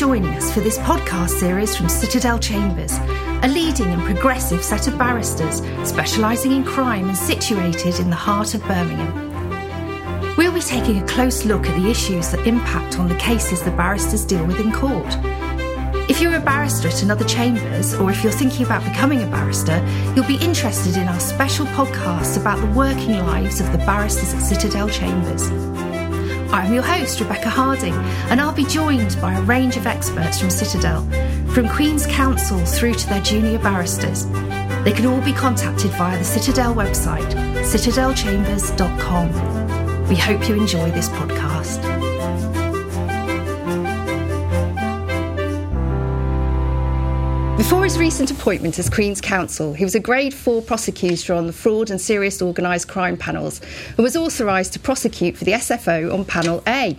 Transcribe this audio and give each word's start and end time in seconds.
joining 0.00 0.30
us 0.30 0.50
for 0.50 0.60
this 0.60 0.78
podcast 0.78 1.28
series 1.28 1.76
from 1.76 1.86
Citadel 1.86 2.38
Chambers, 2.38 2.96
a 3.42 3.48
leading 3.48 3.88
and 3.88 4.00
progressive 4.00 4.64
set 4.64 4.88
of 4.88 4.96
barristers 4.96 5.60
specialising 5.86 6.52
in 6.52 6.64
crime 6.64 7.08
and 7.08 7.18
situated 7.18 8.00
in 8.00 8.08
the 8.08 8.16
heart 8.16 8.54
of 8.54 8.62
Birmingham. 8.62 10.36
We'll 10.38 10.54
be 10.54 10.60
taking 10.60 11.02
a 11.02 11.06
close 11.06 11.44
look 11.44 11.66
at 11.66 11.78
the 11.78 11.90
issues 11.90 12.30
that 12.30 12.46
impact 12.46 12.98
on 12.98 13.10
the 13.10 13.14
cases 13.16 13.62
the 13.62 13.72
barristers 13.72 14.24
deal 14.24 14.46
with 14.46 14.58
in 14.58 14.72
court. 14.72 15.18
If 16.08 16.22
you're 16.22 16.34
a 16.34 16.40
barrister 16.40 16.88
at 16.88 17.02
another 17.02 17.26
chambers, 17.26 17.92
or 17.92 18.10
if 18.10 18.24
you're 18.24 18.32
thinking 18.32 18.64
about 18.64 18.82
becoming 18.84 19.22
a 19.22 19.26
barrister, 19.26 19.86
you'll 20.16 20.26
be 20.26 20.42
interested 20.42 20.96
in 20.96 21.08
our 21.08 21.20
special 21.20 21.66
podcast 21.66 22.40
about 22.40 22.58
the 22.58 22.74
working 22.74 23.18
lives 23.18 23.60
of 23.60 23.70
the 23.70 23.78
barristers 23.84 24.32
at 24.32 24.40
Citadel 24.40 24.88
Chambers. 24.88 25.50
I'm 26.52 26.74
your 26.74 26.82
host, 26.82 27.20
Rebecca 27.20 27.48
Harding, 27.48 27.94
and 28.28 28.40
I'll 28.40 28.52
be 28.52 28.64
joined 28.64 29.16
by 29.20 29.34
a 29.34 29.42
range 29.42 29.76
of 29.76 29.86
experts 29.86 30.40
from 30.40 30.50
Citadel, 30.50 31.08
from 31.52 31.68
Queen's 31.68 32.06
Counsel 32.06 32.58
through 32.66 32.94
to 32.94 33.08
their 33.08 33.22
junior 33.22 33.60
barristers. 33.60 34.26
They 34.82 34.90
can 34.92 35.06
all 35.06 35.20
be 35.20 35.32
contacted 35.32 35.92
via 35.92 36.18
the 36.18 36.24
Citadel 36.24 36.74
website, 36.74 37.32
citadelchambers.com. 37.62 40.08
We 40.08 40.16
hope 40.16 40.48
you 40.48 40.56
enjoy 40.56 40.90
this 40.90 41.08
podcast. 41.10 41.49
Before 47.60 47.84
his 47.84 47.98
recent 47.98 48.30
appointment 48.30 48.78
as 48.78 48.88
Queen's 48.88 49.20
Counsel, 49.20 49.74
he 49.74 49.84
was 49.84 49.94
a 49.94 50.00
Grade 50.00 50.32
4 50.32 50.62
prosecutor 50.62 51.34
on 51.34 51.46
the 51.46 51.52
fraud 51.52 51.90
and 51.90 52.00
serious 52.00 52.40
organised 52.40 52.88
crime 52.88 53.18
panels 53.18 53.60
and 53.86 53.98
was 53.98 54.16
authorised 54.16 54.72
to 54.72 54.80
prosecute 54.80 55.36
for 55.36 55.44
the 55.44 55.52
SFO 55.52 56.10
on 56.10 56.24
Panel 56.24 56.62
A. 56.66 56.96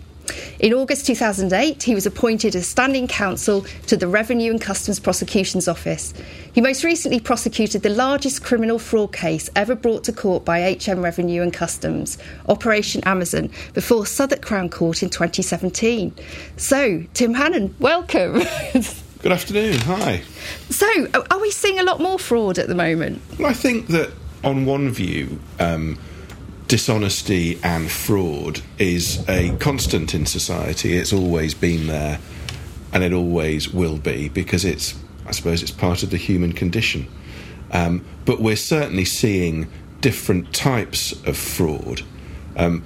In 0.60 0.72
August 0.72 1.08
2008, 1.08 1.82
he 1.82 1.96
was 1.96 2.06
appointed 2.06 2.56
as 2.56 2.68
standing 2.68 3.08
counsel 3.08 3.66
to 3.88 3.98
the 3.98 4.08
Revenue 4.08 4.52
and 4.52 4.62
Customs 4.62 5.00
Prosecutions 5.00 5.68
Office. 5.68 6.14
He 6.54 6.62
most 6.62 6.84
recently 6.84 7.20
prosecuted 7.20 7.82
the 7.82 7.90
largest 7.90 8.44
criminal 8.44 8.78
fraud 8.78 9.14
case 9.14 9.50
ever 9.56 9.74
brought 9.74 10.04
to 10.04 10.14
court 10.14 10.46
by 10.46 10.78
HM 10.80 11.02
Revenue 11.02 11.42
and 11.42 11.52
Customs, 11.52 12.20
Operation 12.48 13.02
Amazon, 13.06 13.50
before 13.74 14.06
Southwark 14.06 14.44
Crown 14.44 14.70
Court 14.70 15.02
in 15.02 15.10
2017. 15.10 16.14
So, 16.56 17.04
Tim 17.16 17.34
Hannam, 17.34 17.74
welcome. 17.80 18.44
Good 19.22 19.34
afternoon. 19.34 19.78
Hi. 19.82 20.24
So, 20.72 20.88
are 21.30 21.40
we 21.40 21.52
seeing 21.52 21.78
a 21.78 21.84
lot 21.84 22.00
more 22.00 22.18
fraud 22.18 22.58
at 22.58 22.68
the 22.68 22.74
moment? 22.74 23.22
Well, 23.38 23.50
I 23.50 23.54
think 23.54 23.86
that 23.90 24.10
on 24.44 24.66
one 24.66 24.90
view, 24.90 25.40
um, 25.60 26.00
dishonesty 26.68 27.60
and 27.64 27.92
fraud 27.92 28.62
is 28.80 29.24
a 29.30 29.56
constant 29.58 30.16
in 30.16 30.26
society. 30.26 30.98
It's 30.98 31.14
always 31.14 31.54
been 31.54 31.86
there, 31.86 32.20
and 32.94 33.04
it 33.04 33.14
always 33.14 33.72
will 33.72 33.98
be 33.98 34.30
because 34.30 34.66
it's, 34.66 34.96
I 35.28 35.32
suppose, 35.34 35.62
it's 35.62 35.70
part 35.70 36.02
of 36.02 36.10
the 36.10 36.18
human 36.18 36.54
condition. 36.54 37.08
Um, 37.70 38.04
but 38.26 38.42
we're 38.42 38.56
certainly 38.56 39.06
seeing 39.06 39.70
different 40.00 40.52
types 40.52 41.12
of 41.28 41.38
fraud. 41.38 42.02
Um, 42.58 42.84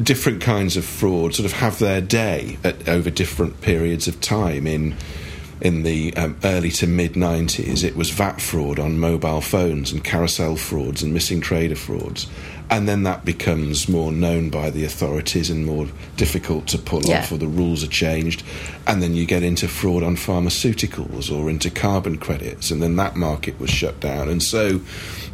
different 0.00 0.40
kinds 0.40 0.76
of 0.76 0.84
fraud 0.84 1.34
sort 1.34 1.46
of 1.46 1.54
have 1.54 1.80
their 1.80 2.00
day 2.00 2.58
at, 2.62 2.88
over 2.88 3.10
different 3.10 3.60
periods 3.60 4.06
of 4.06 4.20
time 4.20 4.68
in 4.68 4.94
in 5.62 5.84
the 5.84 6.12
um, 6.16 6.36
early 6.42 6.70
to 6.72 6.88
mid 6.88 7.12
90s, 7.12 7.84
it 7.84 7.94
was 7.94 8.10
VAT 8.10 8.40
fraud 8.40 8.80
on 8.80 8.98
mobile 8.98 9.40
phones 9.40 9.92
and 9.92 10.02
carousel 10.02 10.56
frauds 10.56 11.04
and 11.04 11.14
missing 11.14 11.40
trader 11.40 11.76
frauds. 11.76 12.26
And 12.68 12.88
then 12.88 13.04
that 13.04 13.24
becomes 13.24 13.88
more 13.88 14.10
known 14.10 14.50
by 14.50 14.70
the 14.70 14.84
authorities 14.84 15.50
and 15.50 15.64
more 15.64 15.86
difficult 16.16 16.66
to 16.68 16.78
pull 16.78 17.02
yeah. 17.02 17.20
off, 17.20 17.30
or 17.30 17.38
the 17.38 17.46
rules 17.46 17.84
are 17.84 17.88
changed. 17.88 18.42
And 18.88 19.00
then 19.00 19.14
you 19.14 19.24
get 19.24 19.44
into 19.44 19.68
fraud 19.68 20.02
on 20.02 20.16
pharmaceuticals 20.16 21.30
or 21.30 21.48
into 21.48 21.70
carbon 21.70 22.18
credits, 22.18 22.72
and 22.72 22.82
then 22.82 22.96
that 22.96 23.14
market 23.14 23.60
was 23.60 23.70
shut 23.70 24.00
down. 24.00 24.28
And 24.28 24.42
so 24.42 24.80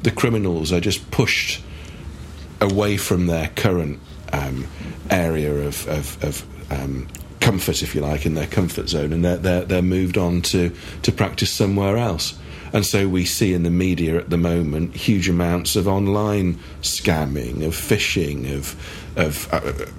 the 0.03 0.11
criminals 0.11 0.73
are 0.73 0.81
just 0.81 1.11
pushed 1.11 1.63
away 2.61 2.99
from 2.99 3.29
their 3.29 3.49
current 3.57 3.99
um, 4.35 4.67
area 5.09 5.55
of, 5.55 5.89
of, 5.89 6.23
of 6.23 6.45
um, 6.71 7.09
comfort, 7.41 7.83
if 7.83 7.95
you 7.95 8.01
like, 8.01 8.27
in 8.27 8.35
their 8.35 8.47
comfort 8.47 8.89
zone, 8.89 9.13
and 9.13 9.25
they're, 9.25 9.37
they're, 9.37 9.65
they're 9.65 9.83
moved 9.83 10.19
on 10.19 10.43
to, 10.43 10.73
to 11.03 11.13
practice 11.13 11.53
somewhere 11.53 11.97
else. 11.97 12.39
And 12.73 12.85
so 12.85 13.09
we 13.09 13.25
see 13.25 13.55
in 13.55 13.63
the 13.63 13.71
media 13.71 14.19
at 14.19 14.31
the 14.31 14.37
moment 14.37 14.95
huge 14.95 15.29
amounts 15.29 15.75
of 15.75 15.89
online 15.89 16.59
scamming, 16.83 17.65
of 17.67 17.75
phishing, 17.75 18.55
of 18.55 18.77
of 19.17 19.53
uh, 19.53 19.57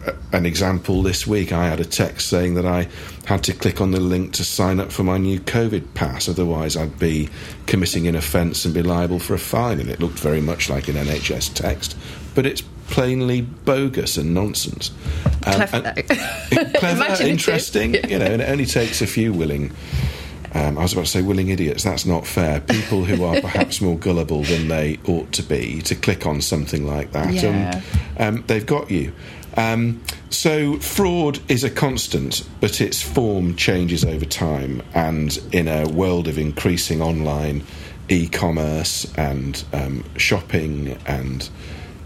uh, 0.08 0.14
an 0.32 0.46
example 0.46 1.02
this 1.02 1.28
week. 1.28 1.52
I 1.52 1.68
had 1.68 1.82
a 1.82 1.86
text 1.86 2.30
saying 2.30 2.54
that 2.56 2.66
I 2.66 2.88
had 3.26 3.44
to 3.44 3.54
click 3.54 3.82
on 3.82 3.92
the 3.92 4.00
link 4.00 4.34
to 4.34 4.46
sign 4.46 4.80
up 4.80 4.94
for 4.94 5.04
my 5.04 5.18
new 5.18 5.40
COVID 5.42 5.94
pass, 5.94 6.30
otherwise 6.30 6.78
I'd 6.78 6.98
be 6.98 7.30
committing 7.66 8.08
an 8.08 8.16
offence 8.16 8.64
and 8.64 8.74
be 8.74 8.82
liable 8.82 9.20
for 9.20 9.34
a 9.34 9.40
fine. 9.40 9.80
And 9.82 9.90
it 9.90 10.00
looked 10.00 10.20
very 10.20 10.42
much 10.42 10.70
like 10.70 10.88
an 10.88 10.96
NHS 10.96 11.54
text, 11.54 11.98
but 12.34 12.46
it's 12.46 12.64
plainly 12.90 13.42
bogus 13.42 14.18
and 14.18 14.34
nonsense. 14.34 14.92
Um, 15.46 15.68
clever, 15.68 15.94
and, 15.96 16.76
clever 16.76 17.24
interesting, 17.24 17.94
yeah. 17.94 18.08
you 18.08 18.20
know, 18.20 18.26
and 18.26 18.42
it 18.42 18.50
only 18.50 18.66
takes 18.66 19.02
a 19.02 19.08
few 19.08 19.34
willing. 19.34 19.72
Um, 20.54 20.80
I 20.80 20.82
was 20.82 20.94
about 20.94 21.06
to 21.06 21.12
say 21.12 21.22
willing 21.22 21.50
idiots. 21.50 21.84
That's 21.84 22.06
not 22.06 22.26
fair. 22.26 22.60
People 22.60 23.06
who 23.06 23.24
are 23.24 23.40
perhaps 23.42 23.82
more 23.82 23.98
gullible 23.98 24.44
than 24.44 24.68
they 24.68 25.00
ought 25.08 25.32
to 25.34 25.44
be 25.44 25.82
to 25.84 25.96
click 25.96 26.26
on 26.26 26.42
something 26.42 26.88
like 26.88 27.12
that, 27.12 27.34
yeah. 27.34 27.82
and 28.18 28.38
um, 28.38 28.44
they've 28.48 28.66
got 28.66 28.90
you. 28.90 29.14
Um, 29.58 30.02
so 30.30 30.78
fraud 30.80 31.40
is 31.50 31.64
a 31.64 31.70
constant, 31.70 32.48
but 32.62 32.82
its 32.82 33.02
form 33.02 33.56
changes 33.56 34.04
over 34.06 34.26
time, 34.26 34.82
and 34.94 35.38
in 35.52 35.68
a 35.68 35.88
world 35.88 36.28
of 36.28 36.38
increasing 36.38 37.02
online 37.02 37.64
e-commerce 38.10 39.12
and 39.16 39.64
um, 39.74 40.04
shopping 40.18 40.98
and 41.06 41.50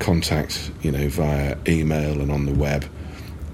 contact, 0.03 0.71
you 0.81 0.91
know, 0.91 1.07
via 1.07 1.57
email 1.67 2.21
and 2.21 2.31
on 2.31 2.45
the 2.45 2.53
web. 2.53 2.85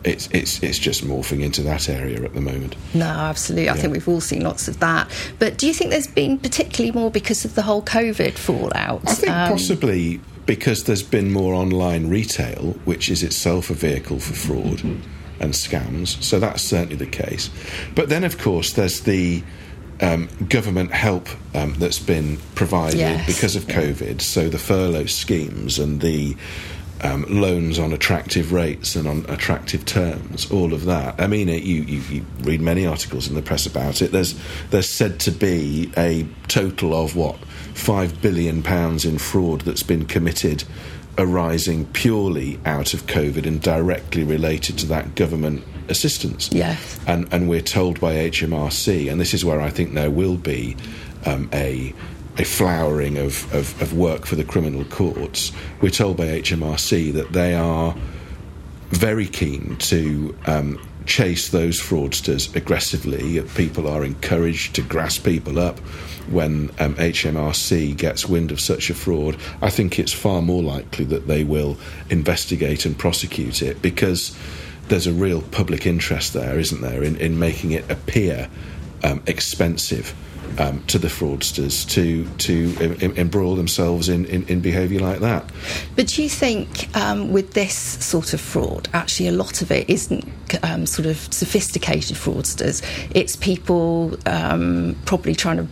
It's 0.03 0.29
it's 0.31 0.63
it's 0.63 0.79
just 0.79 1.03
morphing 1.03 1.43
into 1.43 1.61
that 1.63 1.89
area 1.89 2.23
at 2.23 2.33
the 2.33 2.41
moment. 2.41 2.75
No, 2.93 3.05
absolutely. 3.05 3.65
Yeah. 3.65 3.73
I 3.73 3.77
think 3.77 3.91
we've 3.93 4.07
all 4.07 4.21
seen 4.21 4.43
lots 4.43 4.67
of 4.67 4.79
that. 4.79 5.11
But 5.39 5.57
do 5.57 5.67
you 5.67 5.73
think 5.73 5.91
there's 5.91 6.07
been 6.07 6.37
particularly 6.37 6.97
more 6.97 7.11
because 7.11 7.43
of 7.43 7.55
the 7.55 7.61
whole 7.61 7.81
COVID 7.83 8.37
fallout? 8.37 9.01
I 9.07 9.13
think 9.13 9.33
um, 9.33 9.49
possibly 9.49 10.21
because 10.45 10.85
there's 10.85 11.03
been 11.03 11.31
more 11.31 11.53
online 11.53 12.09
retail, 12.09 12.75
which 12.85 13.09
is 13.09 13.21
itself 13.21 13.69
a 13.69 13.73
vehicle 13.73 14.19
for 14.19 14.33
fraud 14.33 14.79
mm-hmm. 14.79 15.43
and 15.43 15.53
scams. 15.53 16.21
So 16.23 16.39
that's 16.39 16.63
certainly 16.63 16.95
the 16.95 17.05
case. 17.05 17.51
But 17.93 18.09
then, 18.09 18.23
of 18.23 18.39
course, 18.39 18.73
there's 18.73 19.01
the 19.01 19.43
um, 20.01 20.29
government 20.47 20.91
help 20.91 21.27
um, 21.53 21.73
that's 21.73 21.99
been 21.99 22.37
provided 22.55 22.99
yes. 22.99 23.25
because 23.25 23.55
of 23.55 23.65
COVID. 23.65 24.21
So 24.21 24.49
the 24.49 24.57
furlough 24.57 25.05
schemes 25.05 25.79
and 25.79 26.01
the 26.01 26.35
um, 27.01 27.25
loans 27.29 27.79
on 27.79 27.93
attractive 27.93 28.51
rates 28.51 28.95
and 28.95 29.07
on 29.07 29.25
attractive 29.29 29.85
terms, 29.85 30.51
all 30.51 30.73
of 30.73 30.85
that. 30.85 31.19
I 31.19 31.27
mean, 31.27 31.47
it, 31.49 31.63
you, 31.63 31.81
you, 31.83 32.01
you, 32.09 32.25
read 32.41 32.61
many 32.61 32.85
articles 32.85 33.27
in 33.27 33.35
the 33.35 33.41
press 33.41 33.65
about 33.65 34.01
it. 34.01 34.11
There's 34.11 34.39
there's 34.69 34.89
said 34.89 35.19
to 35.21 35.31
be 35.31 35.91
a 35.97 36.27
total 36.47 36.93
of 36.93 37.15
what 37.15 37.37
five 37.73 38.21
billion 38.21 38.61
pounds 38.61 39.05
in 39.05 39.17
fraud 39.17 39.61
that's 39.61 39.83
been 39.83 40.05
committed, 40.05 40.63
arising 41.19 41.85
purely 41.87 42.59
out 42.65 42.93
of 42.93 43.05
COVID 43.05 43.45
and 43.45 43.61
directly 43.61 44.23
related 44.23 44.77
to 44.79 44.85
that 44.87 45.15
government 45.15 45.63
assistance. 45.89 46.49
Yes. 46.51 46.99
And, 47.05 47.31
and 47.31 47.49
we're 47.49 47.61
told 47.61 47.99
by 47.99 48.15
HMRC, 48.15 49.11
and 49.11 49.19
this 49.19 49.33
is 49.33 49.43
where 49.43 49.61
I 49.61 49.69
think 49.69 49.93
there 49.93 50.09
will 50.09 50.37
be 50.37 50.75
um, 51.25 51.49
a 51.53 51.93
a 52.37 52.45
flowering 52.45 53.17
of, 53.17 53.53
of, 53.53 53.81
of, 53.81 53.93
work 53.93 54.25
for 54.25 54.37
the 54.37 54.45
criminal 54.45 54.85
courts. 54.85 55.51
We're 55.81 55.89
told 55.89 56.15
by 56.15 56.27
HMRC 56.27 57.11
that 57.11 57.33
they 57.33 57.53
are 57.53 57.93
very 58.91 59.27
keen 59.27 59.75
to 59.77 60.33
um, 60.45 60.88
chase 61.09 61.49
those 61.49 61.81
fraudsters 61.81 62.55
aggressively. 62.55 63.41
People 63.55 63.87
are 63.87 64.05
encouraged 64.05 64.75
to 64.75 64.81
grasp 64.83 65.25
people 65.25 65.57
up 65.57 65.79
when 66.29 66.69
um, 66.79 66.93
HMRC 66.95 67.97
gets 67.97 68.27
wind 68.27 68.51
of 68.51 68.59
such 68.61 68.91
a 68.91 68.93
fraud. 68.93 69.35
I 69.59 69.71
think 69.71 69.97
it's 69.97 70.13
far 70.13 70.43
more 70.43 70.61
likely 70.61 71.05
that 71.05 71.27
they 71.27 71.43
will 71.43 71.77
investigate 72.11 72.85
and 72.85 72.97
prosecute 72.97 73.63
it 73.63 73.81
because 73.81 74.37
there's 74.87 75.07
a 75.07 75.11
real 75.11 75.41
public 75.41 75.87
interest 75.87 76.33
there, 76.33 76.59
isn't 76.59 76.81
there, 76.81 77.03
in, 77.03 77.17
in 77.17 77.39
making 77.39 77.71
it 77.71 77.89
appear 77.89 78.47
um, 79.03 79.23
expensive 79.25 80.13
um, 80.57 80.83
to 80.87 80.97
the 80.97 81.07
fraudsters 81.07 81.87
to 81.89 82.25
to 82.37 82.75
embroil 83.19 83.55
themselves 83.55 84.09
in, 84.09 84.25
in, 84.25 84.43
in 84.47 84.59
behaviour 84.61 84.99
like 84.99 85.19
that. 85.19 85.49
But 85.95 86.07
do 86.07 86.23
you 86.23 86.29
think 86.29 86.95
um, 86.95 87.31
with 87.31 87.53
this 87.53 87.75
sort 87.75 88.33
of 88.33 88.41
fraud, 88.41 88.87
actually 88.93 89.27
a 89.27 89.31
lot 89.33 89.61
of 89.61 89.71
it 89.71 89.89
isn't 89.89 90.25
um, 90.63 90.85
sort 90.85 91.05
of 91.05 91.17
sophisticated 91.33 92.17
fraudsters? 92.17 92.81
It's 93.13 93.35
people 93.35 94.17
um, 94.25 94.95
probably 95.05 95.35
trying 95.35 95.57
to 95.57 95.67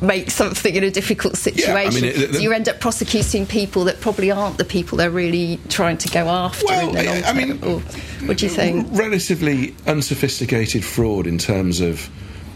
make 0.00 0.30
something 0.32 0.74
in 0.74 0.82
a 0.82 0.90
difficult 0.90 1.36
situation. 1.36 1.72
Yeah, 1.74 1.88
I 1.88 1.90
mean, 1.90 2.04
it- 2.04 2.34
so 2.34 2.40
you 2.40 2.52
end 2.52 2.68
up 2.68 2.80
prosecuting 2.80 3.46
people 3.46 3.84
that 3.84 4.00
probably 4.00 4.32
aren't 4.32 4.58
the 4.58 4.64
people 4.64 4.98
they're 4.98 5.10
really 5.10 5.60
trying 5.68 5.96
to 5.98 6.08
go 6.08 6.26
after 6.28 6.66
Well, 6.66 6.88
in 6.88 6.94
the 6.96 7.02
long 7.04 7.22
I- 7.22 7.28
I 7.28 7.32
mean. 7.32 7.52
Or 7.62 7.78
what 8.26 8.38
do 8.38 8.46
you 8.46 8.50
think? 8.50 8.88
relatively 8.90 9.76
unsophisticated 9.86 10.84
fraud 10.84 11.26
in 11.28 11.38
terms 11.38 11.80
of 11.80 12.10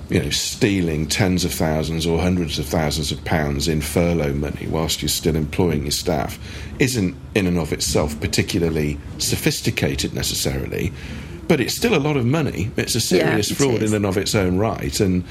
you 0.09 0.23
know 0.23 0.31
stealing 0.31 1.07
tens 1.07 1.45
of 1.45 1.53
thousands 1.53 2.07
or 2.07 2.21
hundreds 2.21 2.59
of 2.59 2.67
thousands 2.67 3.11
of 3.11 3.25
pounds 3.25 3.67
in 3.67 3.81
furlough 3.81 4.33
money 4.33 4.67
whilst 4.69 5.03
you're 5.03 5.09
still 5.09 5.37
employing 5.37 5.83
your 5.83 5.91
staff 5.91 6.39
isn't 6.79 7.17
in 7.35 7.47
and 7.47 7.59
of 7.59 7.73
itself 7.73 8.19
particularly 8.21 8.99
sophisticated 9.19 10.15
necessarily 10.15 10.93
but 11.49 11.61
it's 11.61 11.75
still 11.75 11.95
a 11.95 11.99
lot 11.99 12.17
of 12.17 12.25
money 12.25 12.71
it's 12.77 12.95
a 12.95 13.01
serious 13.01 13.51
it 13.51 13.57
fraud 13.57 13.83
is. 13.83 13.93
in 13.93 13.97
and 13.97 14.07
of 14.07 14.17
its 14.17 14.35
own 14.35 14.59
right 14.59 15.01
and 15.01 15.25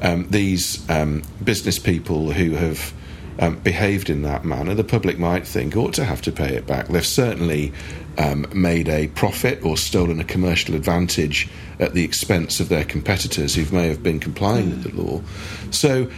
um, 0.00 0.28
these 0.30 0.88
um, 0.90 1.22
business 1.42 1.78
people 1.78 2.30
who 2.30 2.52
have 2.52 2.92
um, 3.38 3.56
behaved 3.56 4.10
in 4.10 4.22
that 4.22 4.44
manner, 4.44 4.74
the 4.74 4.84
public 4.84 5.18
might 5.18 5.46
think 5.46 5.76
ought 5.76 5.94
to 5.94 6.04
have 6.04 6.22
to 6.22 6.32
pay 6.32 6.56
it 6.56 6.66
back. 6.66 6.88
They've 6.88 7.06
certainly 7.06 7.72
um, 8.18 8.46
made 8.52 8.88
a 8.88 9.08
profit 9.08 9.64
or 9.64 9.76
stolen 9.76 10.20
a 10.20 10.24
commercial 10.24 10.74
advantage 10.74 11.48
at 11.78 11.94
the 11.94 12.04
expense 12.04 12.60
of 12.60 12.68
their 12.68 12.84
competitors 12.84 13.54
who 13.54 13.64
may 13.74 13.88
have 13.88 14.02
been 14.02 14.18
complying 14.18 14.70
with 14.70 14.82
the 14.82 15.02
law. 15.02 15.22
So 15.70 16.10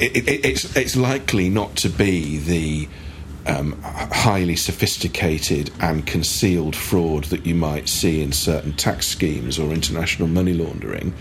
it, 0.00 0.16
it, 0.16 0.44
it's, 0.44 0.74
it's 0.76 0.96
likely 0.96 1.48
not 1.48 1.76
to 1.76 1.90
be 1.90 2.38
the 2.38 2.88
um, 3.46 3.80
highly 3.82 4.56
sophisticated 4.56 5.70
and 5.80 6.06
concealed 6.06 6.76
fraud 6.76 7.24
that 7.24 7.44
you 7.44 7.54
might 7.54 7.88
see 7.88 8.22
in 8.22 8.32
certain 8.32 8.72
tax 8.72 9.08
schemes 9.08 9.58
or 9.58 9.72
international 9.72 10.28
money 10.28 10.54
laundering. 10.54 11.12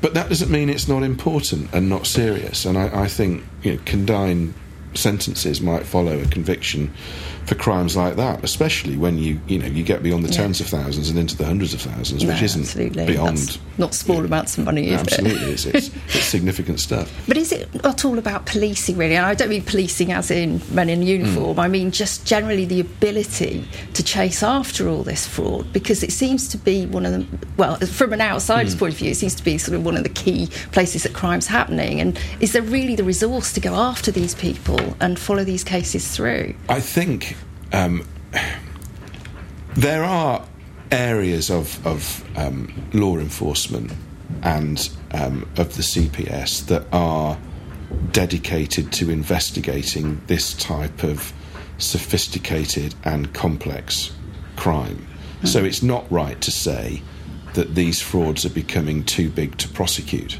But 0.00 0.14
that 0.14 0.28
doesn't 0.28 0.50
mean 0.50 0.70
it's 0.70 0.88
not 0.88 1.02
important 1.02 1.72
and 1.72 1.88
not 1.88 2.06
serious. 2.06 2.64
And 2.64 2.78
I, 2.78 3.02
I 3.02 3.08
think 3.08 3.44
you 3.62 3.74
know, 3.74 3.80
condign 3.84 4.54
sentences 4.94 5.60
might 5.60 5.84
follow 5.84 6.18
a 6.18 6.26
conviction 6.26 6.92
for 7.46 7.54
crimes 7.54 7.96
like 7.96 8.16
that, 8.16 8.44
especially 8.44 8.96
when 8.96 9.18
you 9.18 9.40
you 9.48 9.58
know 9.58 9.66
you 9.66 9.82
get 9.82 10.02
beyond 10.02 10.24
the 10.24 10.28
Yeah. 10.30 10.42
tens 10.42 10.60
of 10.60 10.66
thousands 10.68 11.10
and 11.10 11.18
into 11.18 11.36
the 11.36 11.44
hundreds 11.44 11.74
of 11.74 11.80
thousands, 11.80 12.22
No, 12.22 12.30
which 12.32 12.42
isn't 12.42 12.62
absolutely. 12.62 13.06
beyond 13.06 13.38
That's 13.38 13.58
not 13.78 13.94
small 13.94 14.24
amounts 14.24 14.56
of 14.58 14.64
money, 14.64 14.88
is 14.90 15.00
absolutely 15.00 15.52
is. 15.52 15.66
It's, 15.66 15.90
it's 16.14 16.24
significant 16.26 16.80
stuff. 16.80 17.10
But 17.26 17.36
is 17.36 17.50
it 17.52 17.82
not 17.82 18.04
all 18.04 18.18
about 18.18 18.46
policing, 18.46 18.96
really? 18.96 19.16
And 19.16 19.26
I 19.26 19.34
don't 19.34 19.48
mean 19.48 19.62
policing 19.62 20.12
as 20.12 20.30
in 20.30 20.60
men 20.70 20.88
in 20.88 21.02
uniform. 21.02 21.54
Hmm. 21.54 21.60
I 21.60 21.68
mean 21.68 21.90
just 21.90 22.24
generally 22.26 22.64
the 22.66 22.80
ability 22.80 23.64
to 23.94 24.02
chase 24.02 24.42
after 24.42 24.88
all 24.88 25.02
this 25.02 25.26
fraud, 25.26 25.72
because 25.72 26.02
it 26.02 26.12
seems 26.12 26.46
to 26.48 26.58
be 26.58 26.86
one 26.86 27.04
of 27.06 27.12
the 27.12 27.26
well, 27.56 27.76
from 27.76 28.12
an 28.12 28.20
outsider's 28.20 28.74
Hmm. 28.74 28.78
point 28.80 28.92
of 28.94 28.98
view, 28.98 29.10
it 29.10 29.16
seems 29.16 29.34
to 29.34 29.44
be 29.44 29.58
sort 29.58 29.76
of 29.76 29.84
one 29.84 29.96
of 29.96 30.02
the 30.02 30.08
key 30.08 30.48
places 30.72 31.02
that 31.02 31.12
crime's 31.12 31.46
happening. 31.46 32.00
And 32.00 32.18
is 32.40 32.52
there 32.52 32.62
really 32.62 32.94
the 32.96 33.04
resource 33.04 33.52
to 33.54 33.60
go 33.60 33.74
after 33.74 34.10
these 34.10 34.34
people 34.34 34.78
and 35.00 35.18
follow 35.18 35.44
these 35.44 35.64
cases 35.64 36.08
through? 36.08 36.54
I 36.68 36.80
think 36.80 37.36
um, 37.72 38.06
there 39.74 40.04
are 40.04 40.44
areas 40.90 41.50
of, 41.50 41.84
of 41.86 42.24
um, 42.36 42.72
law 42.92 43.18
enforcement 43.18 43.92
and 44.42 44.90
um, 45.12 45.48
of 45.56 45.76
the 45.76 45.82
CPS 45.82 46.66
that 46.66 46.84
are 46.92 47.38
dedicated 48.12 48.92
to 48.92 49.10
investigating 49.10 50.20
this 50.26 50.54
type 50.54 51.02
of 51.02 51.32
sophisticated 51.78 52.94
and 53.04 53.32
complex 53.34 54.12
crime. 54.56 55.06
So 55.44 55.64
it's 55.64 55.82
not 55.82 56.10
right 56.10 56.40
to 56.42 56.50
say 56.50 57.02
that 57.54 57.74
these 57.74 58.00
frauds 58.00 58.44
are 58.44 58.50
becoming 58.50 59.04
too 59.04 59.30
big 59.30 59.56
to 59.58 59.68
prosecute 59.68 60.38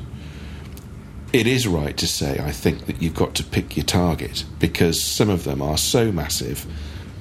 it 1.32 1.46
is 1.46 1.66
right 1.66 1.96
to 1.96 2.08
say, 2.08 2.38
I 2.40 2.50
think, 2.50 2.86
that 2.86 3.00
you've 3.00 3.14
got 3.14 3.34
to 3.36 3.44
pick 3.44 3.76
your 3.76 3.86
target 3.86 4.44
because 4.58 5.02
some 5.02 5.30
of 5.30 5.44
them 5.44 5.62
are 5.62 5.78
so 5.78 6.10
massive 6.10 6.66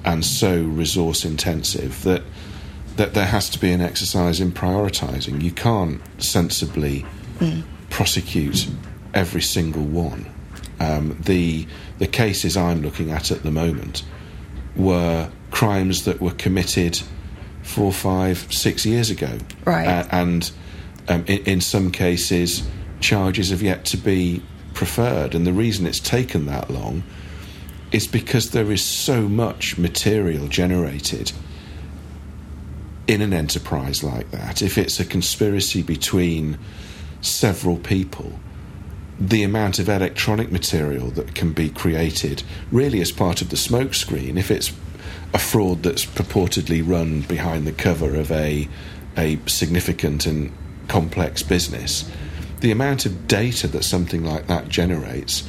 and 0.04 0.24
so 0.24 0.62
resource 0.62 1.24
intensive 1.24 2.02
that 2.02 2.22
that 2.96 3.14
there 3.14 3.26
has 3.26 3.48
to 3.50 3.58
be 3.58 3.72
an 3.72 3.80
exercise 3.80 4.40
in 4.40 4.52
prioritising. 4.52 5.42
You 5.42 5.52
can't 5.52 6.00
sensibly 6.18 7.06
prosecute 7.88 8.68
every 9.14 9.42
single 9.42 9.84
one. 9.84 10.26
Um, 10.78 11.16
the 11.20 11.66
the 11.98 12.06
cases 12.06 12.56
I'm 12.56 12.82
looking 12.82 13.10
at 13.10 13.30
at 13.30 13.42
the 13.42 13.50
moment 13.50 14.04
were 14.76 15.30
crimes 15.50 16.04
that 16.04 16.20
were 16.20 16.32
committed 16.32 17.00
four, 17.62 17.92
five, 17.92 18.52
six 18.52 18.86
years 18.86 19.10
ago, 19.10 19.38
Right. 19.64 19.86
Uh, 19.86 20.06
and 20.10 20.50
um, 21.08 21.24
in, 21.26 21.38
in 21.44 21.60
some 21.60 21.90
cases, 21.90 22.66
charges 23.00 23.50
have 23.50 23.62
yet 23.62 23.84
to 23.86 23.96
be 23.96 24.42
preferred. 24.74 25.34
And 25.34 25.46
the 25.46 25.52
reason 25.52 25.86
it's 25.86 26.00
taken 26.00 26.46
that 26.46 26.70
long 26.70 27.02
is 27.92 28.06
because 28.06 28.50
there 28.50 28.70
is 28.70 28.84
so 28.84 29.22
much 29.22 29.76
material 29.76 30.46
generated 30.48 31.32
in 33.06 33.20
an 33.20 33.32
enterprise 33.32 34.04
like 34.04 34.30
that. 34.30 34.62
If 34.62 34.78
it's 34.78 35.00
a 35.00 35.04
conspiracy 35.04 35.82
between 35.82 36.58
several 37.20 37.76
people, 37.76 38.38
the 39.18 39.42
amount 39.42 39.78
of 39.78 39.88
electronic 39.88 40.52
material 40.52 41.10
that 41.10 41.34
can 41.34 41.52
be 41.52 41.68
created 41.68 42.42
really 42.70 43.00
as 43.00 43.10
part 43.10 43.42
of 43.42 43.50
the 43.50 43.56
smokescreen, 43.56 44.38
if 44.38 44.50
it's 44.50 44.72
a 45.34 45.38
fraud 45.38 45.82
that's 45.82 46.06
purportedly 46.06 46.86
run 46.86 47.22
behind 47.22 47.66
the 47.66 47.72
cover 47.72 48.14
of 48.14 48.30
a 48.30 48.68
a 49.16 49.38
significant 49.46 50.24
and 50.24 50.52
complex 50.86 51.42
business, 51.42 52.08
the 52.60 52.70
amount 52.70 53.04
of 53.04 53.26
data 53.26 53.66
that 53.66 53.82
something 53.82 54.24
like 54.24 54.46
that 54.46 54.68
generates 54.68 55.48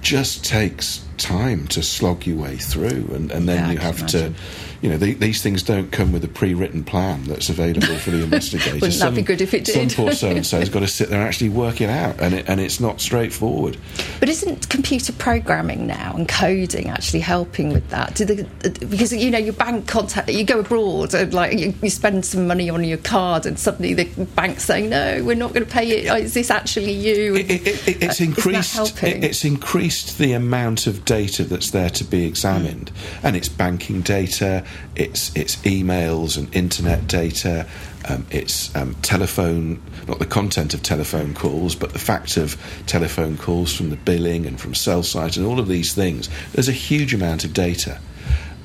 just 0.00 0.44
takes 0.44 1.04
time 1.20 1.66
to 1.68 1.82
slog 1.82 2.26
your 2.26 2.36
way 2.38 2.56
through, 2.56 3.10
and, 3.14 3.30
and 3.30 3.48
then 3.48 3.66
Yeah, 3.66 3.70
you 3.72 3.78
have 3.78 4.06
to. 4.08 4.34
You 4.82 4.90
know, 4.90 4.96
the, 4.96 5.12
these 5.14 5.42
things 5.42 5.62
don't 5.62 5.92
come 5.92 6.10
with 6.12 6.24
a 6.24 6.28
pre-written 6.28 6.84
plan 6.84 7.24
that's 7.24 7.48
available 7.50 7.96
for 7.98 8.10
the 8.10 8.22
investigator. 8.24 8.76
Wouldn't 8.76 8.98
that 9.00 9.14
be 9.14 9.22
good 9.22 9.40
if 9.42 9.52
it 9.52 9.64
did? 9.64 9.90
Some 9.90 10.04
poor 10.04 10.12
so 10.14 10.28
and 10.28 10.46
so 10.46 10.58
has 10.58 10.70
got 10.70 10.80
to 10.80 10.88
sit 10.88 11.10
there 11.10 11.18
and 11.20 11.28
actually 11.28 11.50
work 11.50 11.80
it 11.80 11.90
out, 11.90 12.18
and 12.20 12.34
it, 12.34 12.48
and 12.48 12.60
it's 12.60 12.80
not 12.80 13.00
straightforward. 13.00 13.76
But 14.20 14.28
isn't 14.28 14.68
computer 14.70 15.12
programming 15.12 15.86
now 15.86 16.14
and 16.16 16.28
coding 16.28 16.88
actually 16.88 17.20
helping 17.20 17.72
with 17.72 17.88
that? 17.90 18.14
Do 18.14 18.24
the, 18.24 18.44
because 18.86 19.12
you 19.12 19.30
know 19.30 19.38
your 19.38 19.52
bank 19.52 19.86
contact, 19.86 20.30
you 20.30 20.44
go 20.44 20.60
abroad 20.60 21.12
and 21.14 21.32
like 21.34 21.58
you, 21.58 21.74
you 21.82 21.90
spend 21.90 22.24
some 22.24 22.46
money 22.46 22.70
on 22.70 22.82
your 22.84 22.98
card, 22.98 23.44
and 23.46 23.58
suddenly 23.58 23.92
the 23.92 24.04
bank's 24.34 24.64
saying, 24.64 24.88
"No, 24.88 25.22
we're 25.24 25.34
not 25.36 25.52
going 25.52 25.66
to 25.66 25.70
pay 25.70 25.88
it. 25.90 26.22
Is 26.22 26.34
this 26.34 26.50
actually 26.50 26.92
you?" 26.92 27.36
It, 27.36 27.50
it, 27.50 27.88
it, 27.88 28.02
it's 28.02 28.20
Uh, 28.20 28.24
increased. 28.24 29.02
It, 29.02 29.24
it's 29.24 29.44
increased 29.44 30.16
the 30.18 30.32
amount 30.32 30.86
of 30.86 31.04
data 31.04 31.44
that's 31.44 31.70
there 31.70 31.90
to 31.90 32.04
be 32.04 32.24
examined, 32.24 32.90
and 33.22 33.36
it's 33.36 33.48
banking 33.48 34.00
data, 34.00 34.64
it's 34.96 35.34
it's 35.36 35.56
emails 35.56 36.36
and 36.36 36.54
internet 36.54 37.06
data, 37.06 37.66
um, 38.08 38.26
it's 38.30 38.74
um, 38.74 38.94
telephone, 39.02 39.82
not 40.08 40.18
the 40.18 40.26
content 40.26 40.74
of 40.74 40.82
telephone 40.82 41.34
calls, 41.34 41.74
but 41.74 41.92
the 41.92 41.98
fact 41.98 42.36
of 42.36 42.56
telephone 42.86 43.36
calls 43.36 43.74
from 43.74 43.90
the 43.90 43.96
billing 43.96 44.46
and 44.46 44.60
from 44.60 44.74
cell 44.74 45.02
sites 45.02 45.36
and 45.36 45.46
all 45.46 45.60
of 45.60 45.68
these 45.68 45.94
things. 45.94 46.28
There's 46.52 46.68
a 46.68 46.72
huge 46.72 47.14
amount 47.14 47.44
of 47.44 47.52
data. 47.52 48.00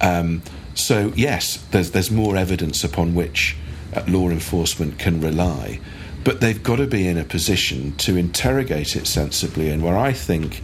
Um, 0.02 0.42
so 0.74 1.14
yes, 1.16 1.58
there's 1.72 1.92
there's 1.92 2.12
more 2.12 2.36
evidence 2.36 2.84
upon 2.84 3.16
which 3.16 3.56
uh, 3.94 4.04
law 4.08 4.30
enforcement 4.30 5.00
can 5.00 5.22
rely, 5.22 5.80
but 6.24 6.42
they've 6.42 6.62
got 6.62 6.78
to 6.78 6.88
be 6.88 7.08
in 7.08 7.18
a 7.18 7.24
position 7.24 7.96
to 7.98 8.18
interrogate 8.18 8.96
it 8.96 9.08
sensibly. 9.08 9.70
And 9.70 9.84
where 9.84 9.98
I 9.98 10.12
think 10.12 10.64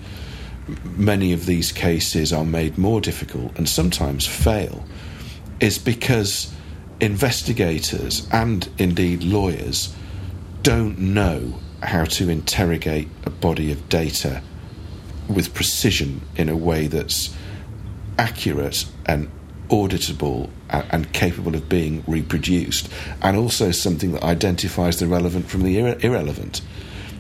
many 0.84 1.34
of 1.34 1.46
these 1.46 1.72
cases 1.72 2.32
are 2.32 2.46
made 2.46 2.78
more 2.78 3.02
difficult 3.02 3.58
and 3.58 3.68
sometimes 3.68 4.26
fail 4.26 4.86
is 5.62 5.78
because 5.78 6.54
investigators 7.00 8.28
and 8.32 8.68
indeed 8.78 9.24
lawyers 9.24 9.96
don't 10.64 11.00
know 11.00 11.60
how 11.82 12.04
to 12.04 12.30
interrogate 12.30 13.08
a 13.26 13.30
body 13.30 13.72
of 13.72 13.90
data 13.90 14.42
with 15.28 15.54
precision 15.54 16.22
in 16.36 16.50
a 16.50 16.58
way 16.58 16.88
that's 16.88 17.34
accurate 18.18 18.86
and 19.06 19.30
auditable 19.70 20.50
and, 20.70 21.12
capable 21.14 21.56
of 21.56 21.70
being 21.70 22.04
reproduced, 22.08 22.90
and 23.22 23.38
also 23.38 23.72
something 23.72 24.12
that 24.12 24.24
identifies 24.24 25.00
the 25.00 25.08
relevant 25.08 25.50
from 25.50 25.64
the 25.64 25.78
irre- 25.78 26.04
irrelevant. 26.04 26.62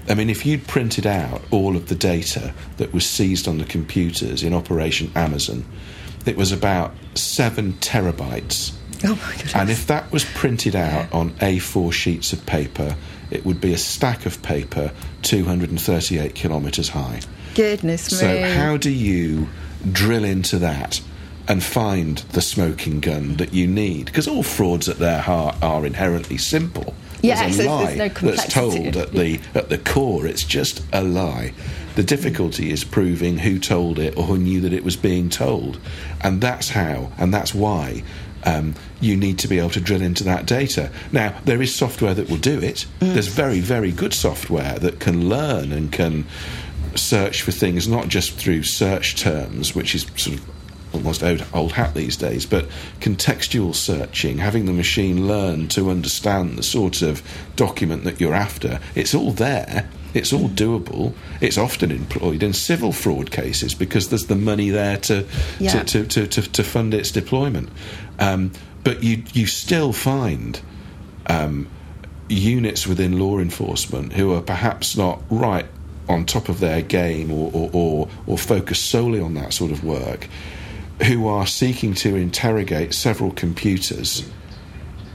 I 0.10 0.16
mean, 0.16 0.30
if 0.30 0.46
you'd 0.46 0.68
printed 0.68 1.06
out 1.06 1.42
all 1.52 1.76
of 1.76 1.88
the 1.88 1.96
data 1.96 2.54
that 2.78 2.94
was 2.94 3.08
seized 3.08 3.48
on 3.48 3.58
the 3.58 3.66
computers 3.66 4.44
in 4.44 4.54
Operation 4.54 5.12
Amazon, 5.16 5.66
it 6.28 6.38
was 6.38 6.51
about 6.51 6.94
seven 7.16 7.74
terabytes. 7.74 8.74
oh 9.04 9.16
my 9.16 9.32
goodness! 9.34 9.56
And 9.56 9.70
if 9.70 9.88
that 9.88 10.12
was 10.12 10.24
printed 10.25 10.75
out 10.75 11.12
on 11.13 11.32
A4 11.36 11.92
sheets 11.92 12.34
of 12.34 12.46
paper, 12.46 12.96
it 13.30 13.46
would 13.46 13.62
be 13.62 13.74
a 13.74 13.78
stack 13.78 14.25
of 14.25 14.42
paper 14.42 14.92
238 15.24 16.36
kilometres 16.36 16.90
high. 16.90 17.22
goodness 17.56 18.12
me! 18.12 18.18
So, 18.18 18.54
how 18.54 18.78
do 18.78 18.90
you 18.92 19.48
drill 19.92 20.24
into 20.24 20.58
that 20.60 21.01
and 21.48 21.63
find 21.63 22.20
the 22.34 22.42
smoking 22.42 23.00
gun 23.00 23.38
that 23.38 23.54
you 23.54 23.68
need? 23.68 24.06
Because 24.06 24.28
all 24.28 24.44
frauds 24.44 24.88
at 24.90 24.98
their 25.00 25.22
heart 25.22 25.56
are 25.62 25.86
inherently 25.86 26.38
simple. 26.38 26.94
Yes, 27.22 27.56
there's 27.56 27.68
a 27.68 27.70
lie 27.70 27.96
there's 27.96 28.22
no 28.24 28.32
that's 28.32 28.51
told 28.54 28.98
at 28.98 29.12
the 29.12 29.40
at 29.54 29.70
the 29.70 29.78
core. 29.78 30.25
It's 30.25 30.44
just 30.44 30.84
a 30.92 31.04
lie, 31.04 31.54
The 31.96 32.04
difficulty 32.04 32.72
is 32.72 32.84
proving 32.84 33.38
who 33.38 33.60
told 33.60 34.00
it 34.00 34.18
or 34.18 34.24
who 34.24 34.38
knew 34.38 34.62
that 34.62 34.74
it 34.74 34.84
was 34.84 34.96
being 34.96 35.30
told. 35.30 35.80
And 36.22 36.42
that's 36.42 36.70
how, 36.70 37.12
and 37.18 37.34
that's 37.34 37.54
why 37.54 38.04
um, 38.44 38.76
you 39.00 39.16
need 39.16 39.40
to 39.40 39.48
be 39.48 39.60
able 39.60 39.70
to 39.72 39.82
drill 39.82 40.02
into 40.02 40.24
that 40.26 40.46
data. 40.46 40.90
Now, 41.12 41.40
there 41.46 41.62
is 41.62 41.74
software 41.74 42.14
that 42.14 42.30
will 42.30 42.38
do 42.38 42.60
it. 42.60 42.86
Mm. 43.00 43.14
There's 43.14 43.28
very, 43.28 43.60
very 43.60 43.92
good 43.92 44.14
software 44.14 44.80
that 44.80 45.00
can 45.00 45.30
learn 45.30 45.72
and 45.72 45.92
can 45.92 46.26
search 46.96 47.42
for 47.42 47.52
things 47.52 47.88
not 47.88 48.08
just 48.08 48.34
through 48.34 48.64
search 48.64 49.16
terms, 49.16 49.76
which 49.76 49.96
is 49.96 50.06
sort 50.16 50.38
of 50.38 50.50
almost 50.94 51.24
old, 51.24 51.46
old 51.54 51.72
hat 51.72 51.94
these 51.94 52.18
days, 52.18 52.46
but 52.46 52.68
contextual 53.00 53.74
searching, 53.74 54.38
having 54.38 54.66
the 54.66 54.74
machine 54.74 55.28
learn 55.28 55.68
to 55.70 55.90
understand 55.90 56.58
the 56.58 56.64
sort 56.64 57.02
of 57.02 57.24
document 57.56 58.04
that 58.04 58.20
you're 58.20 58.34
after. 58.34 58.80
It's 58.96 59.16
all 59.16 59.32
there. 59.32 59.90
It's 60.13 60.34
all 60.34 60.50
doable. 60.50 61.13
It's 61.39 61.58
often 61.58 61.91
employed 61.91 62.44
in 62.44 62.53
civil 62.53 62.91
fraud 62.91 63.32
cases 63.32 63.74
because 63.74 64.10
there's 64.10 64.25
the 64.25 64.36
money 64.36 64.70
there 64.70 64.98
to 64.98 65.25
Yeah. 65.60 65.84
to, 65.84 66.06
to, 66.06 66.27
to, 66.27 66.41
to, 66.41 66.63
fund 66.63 66.94
its 66.94 67.12
deployment. 67.12 67.70
Um, 68.20 68.51
but 68.84 69.03
you 69.03 69.24
you 69.34 69.48
still 69.48 69.94
find 69.94 70.60
um, 71.27 71.68
units 72.27 72.88
within 72.88 73.20
law 73.20 73.39
enforcement 73.39 74.13
who 74.13 74.34
are 74.34 74.41
perhaps 74.41 74.98
not 74.98 75.22
right 75.30 75.65
on 76.10 76.25
top 76.25 76.50
of 76.50 76.60
their 76.60 76.82
game 76.82 77.32
or, 77.32 77.51
or, 77.53 77.70
or, 77.74 78.10
or 78.27 78.38
focused 78.38 78.89
solely 78.89 79.20
on 79.20 79.34
that 79.36 79.53
sort 79.53 79.72
of 79.72 79.84
work, 79.84 80.27
who 81.06 81.27
are 81.27 81.48
seeking 81.48 81.94
to 81.94 82.15
interrogate 82.15 82.94
several 82.94 83.32
computers 83.32 84.30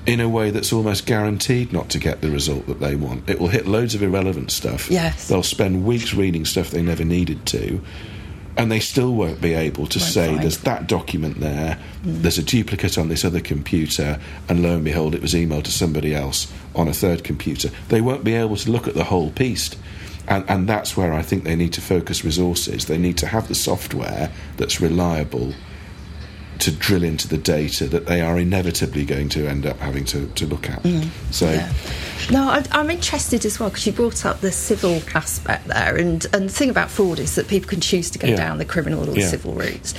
in 0.07 0.21
a 0.21 0.29
way 0.29 0.51
that's 0.51 0.73
almost 0.73 1.05
guaranteed 1.05 1.73
not 1.73 1.91
to 1.91 1.99
get 1.99 2.21
the 2.21 2.31
result 2.31 2.67
that 2.67 2.81
they 2.81 2.95
want. 2.95 3.29
It 3.29 3.41
will 3.41 3.49
hit 3.49 3.67
loads 3.67 3.95
of 3.95 4.03
irrelevant 4.03 4.53
stuff. 4.53 4.91
Yes. 4.91 5.29
They'll 5.29 5.43
spend 5.43 5.85
weeks 5.85 6.15
reading 6.15 6.45
stuff 6.45 6.71
they 6.71 6.83
never 6.83 7.05
needed 7.05 7.45
to. 7.47 7.81
And 8.57 8.73
they 8.73 8.81
still 8.81 9.13
won't 9.13 9.41
be 9.41 9.53
able 9.53 9.87
to 9.87 9.99
Won't 9.99 10.13
say 10.13 10.29
find. 10.29 10.43
there's 10.43 10.59
that 10.59 10.87
document 10.87 11.41
there, 11.41 11.79
mm. 12.03 12.23
there's 12.23 12.39
a 12.39 12.43
duplicate 12.43 12.97
on 12.97 13.09
this 13.09 13.23
other 13.23 13.41
computer, 13.41 14.19
and 14.49 14.63
lo 14.63 14.77
and 14.77 14.85
behold, 14.85 15.15
it 15.15 15.21
was 15.21 15.35
emailed 15.35 15.65
to 15.65 15.71
somebody 15.71 16.15
else 16.15 16.51
on 16.75 16.89
a 16.89 16.95
third 16.95 17.23
computer. 17.23 17.71
They 17.89 18.01
won't 18.01 18.25
be 18.25 18.33
able 18.35 18.57
to 18.57 18.71
look 18.71 18.89
at 18.89 18.95
the 18.95 19.05
whole 19.05 19.31
piece. 19.31 19.77
And, 20.29 20.49
and 20.49 20.69
that's 20.69 20.97
where 20.97 21.13
I 21.13 21.23
think 21.23 21.45
they 21.45 21.55
need 21.55 21.75
to 21.75 21.81
focus 21.81 22.25
resources. 22.25 22.87
They 22.87 22.99
need 22.99 23.19
to 23.19 23.27
have 23.27 23.49
the 23.49 23.55
software 23.55 24.33
that's 24.57 24.81
reliable 24.81 25.53
to 26.61 26.71
drill 26.71 27.05
into 27.05 27.29
the 27.29 27.39
data 27.39 27.87
that 27.87 28.07
they 28.07 28.21
are 28.21 28.39
inevitably 28.39 29.05
going 29.05 29.29
to 29.31 29.47
end 29.47 29.67
up 29.67 29.79
having 29.79 30.05
to, 30.07 30.27
to 30.29 30.47
look 30.47 30.69
at. 30.71 30.83
Mm. 30.83 31.09
So, 31.33 31.51
Yeah. 31.51 31.73
No, 32.31 32.49
I, 32.49 32.65
I'm 32.73 32.91
interested 32.91 33.45
as 33.45 33.61
well 33.61 33.69
because 33.69 33.87
you 33.87 33.93
brought 33.93 34.25
up 34.27 34.41
the 34.41 34.51
civil 34.51 35.01
aspect 35.15 35.69
there, 35.69 35.97
and, 35.97 36.25
and 36.33 36.49
the 36.49 36.53
thing 36.53 36.71
about 36.71 36.91
fraud 36.91 37.19
is 37.21 37.35
that 37.37 37.47
people 37.47 37.69
can 37.69 37.81
choose 37.81 38.11
to 38.11 38.19
go 38.19 38.29
Yeah. 38.29 38.37
down 38.37 38.59
the 38.59 38.65
criminal 38.65 39.03
or 39.03 39.07
the 39.13 39.21
Yeah. 39.21 39.29
civil 39.29 39.53
routes. 39.55 39.95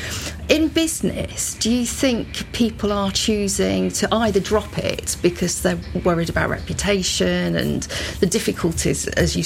In 0.50 0.68
business, 0.70 1.54
do 1.56 1.70
you 1.72 1.86
think 1.86 2.52
people 2.54 2.92
are 2.92 3.12
choosing 3.12 3.92
to 3.92 4.14
either 4.14 4.40
drop 4.40 4.78
it 4.78 5.16
because 5.22 5.62
they're 5.62 5.80
worried 6.04 6.30
about 6.30 6.50
reputation 6.50 7.56
and 7.56 7.84
the 8.20 8.26
difficulties, 8.26 9.08
as 9.10 9.36
you, 9.36 9.44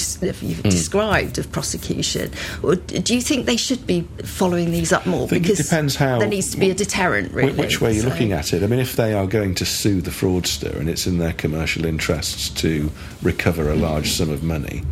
you've 0.48 0.58
mm. 0.62 0.70
described, 0.70 1.38
of 1.38 1.50
prosecution, 1.52 2.30
or 2.62 2.76
do 2.76 3.14
you 3.14 3.20
think 3.20 3.46
they 3.46 3.56
should 3.56 3.86
be 3.86 4.08
following 4.24 4.70
these 4.72 4.92
up 4.92 5.06
more? 5.06 5.28
Think 5.28 5.44
it 5.44 5.50
because 5.50 5.66
depends 5.68 5.96
how- 5.96 6.18
there 6.18 6.28
needs 6.28 6.50
to 6.50 6.56
be 6.56 6.70
a 6.70 6.74
deterrent, 6.74 7.01
Really. 7.06 7.52
Which 7.52 7.80
way 7.80 7.92
you're 7.92 8.02
so- 8.02 8.08
looking 8.08 8.32
at 8.32 8.52
it? 8.52 8.62
I 8.62 8.66
mean, 8.66 8.80
if 8.80 8.96
they 8.96 9.12
are 9.14 9.26
going 9.26 9.54
to 9.56 9.64
sue 9.64 10.00
the 10.00 10.10
fraudster 10.10 10.78
and 10.78 10.88
it's 10.88 11.06
in 11.06 11.18
their 11.18 11.32
commercial 11.32 11.84
interests 11.84 12.48
to 12.60 12.90
recover 13.22 13.70
a 13.70 13.74
large 13.76 14.10
sum 14.10 14.30
of 14.30 14.42
money, 14.42 14.82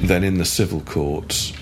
then 0.00 0.24
in 0.24 0.38
the 0.38 0.44
civil 0.44 0.80
courts, 0.80 1.52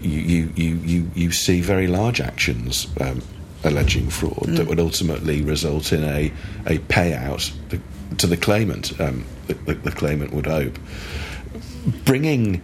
you 0.00 0.20
you 0.20 0.52
you 0.56 0.74
you, 0.76 1.10
you 1.14 1.32
see 1.32 1.60
very 1.60 1.86
large 1.86 2.20
actions. 2.20 2.86
Um, 3.00 3.22
Alleging 3.64 4.10
fraud 4.10 4.46
that 4.50 4.68
would 4.68 4.78
ultimately 4.78 5.42
result 5.42 5.92
in 5.92 6.04
a, 6.04 6.30
a 6.66 6.78
payout 6.78 7.50
to 8.18 8.26
the 8.28 8.36
claimant, 8.36 9.00
um, 9.00 9.24
the, 9.48 9.54
the, 9.54 9.74
the 9.74 9.90
claimant 9.90 10.32
would 10.32 10.46
hope. 10.46 10.78
Bringing 12.04 12.62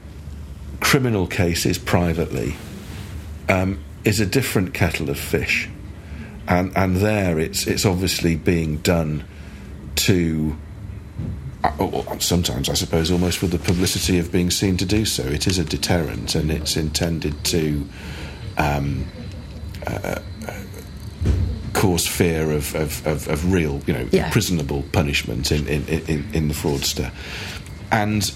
criminal 0.79 1.27
cases 1.27 1.77
privately 1.79 2.55
um, 3.49 3.83
is 4.05 4.21
a 4.21 4.27
different 4.27 4.75
kettle 4.75 5.11
of 5.11 5.19
fish, 5.19 5.69
and 6.49 6.77
and 6.77 6.97
there 6.97 7.39
it's 7.39 7.67
it's 7.67 7.85
obviously 7.87 8.37
being 8.37 8.79
done 8.79 9.25
to. 9.97 10.57
uh, 11.65 12.19
Sometimes, 12.19 12.69
I 12.69 12.75
suppose, 12.75 13.11
almost 13.11 13.41
with 13.43 13.53
the 13.53 13.59
publicity 13.59 14.19
of 14.19 14.31
being 14.33 14.51
seen 14.51 14.77
to 14.79 14.85
do 14.85 15.05
so. 15.05 15.23
It 15.25 15.47
is 15.47 15.59
a 15.59 15.65
deterrent, 15.65 16.35
and 16.35 16.51
it's 16.51 16.77
intended 16.77 17.43
to 17.45 17.87
um, 18.59 19.07
uh, 19.87 20.19
cause 21.73 22.07
fear 22.07 22.51
of, 22.53 22.75
of, 22.75 23.05
of, 23.07 23.29
of 23.29 23.53
real, 23.53 23.81
you 23.87 23.95
know, 23.95 24.09
Yeah. 24.13 24.31
prisonable 24.31 24.83
punishment 24.93 25.51
in, 25.51 25.67
in, 25.67 25.85
in, 25.89 26.25
in 26.33 26.49
the 26.49 26.55
fraudster. 26.55 27.11
And 27.91 28.31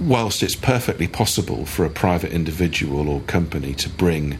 whilst 0.00 0.42
it's 0.42 0.56
perfectly 0.56 1.06
possible 1.08 1.64
for 1.66 1.84
a 1.84 1.90
private 1.90 2.32
individual 2.32 3.08
or 3.08 3.20
company 3.22 3.74
to 3.74 3.88
bring 3.88 4.38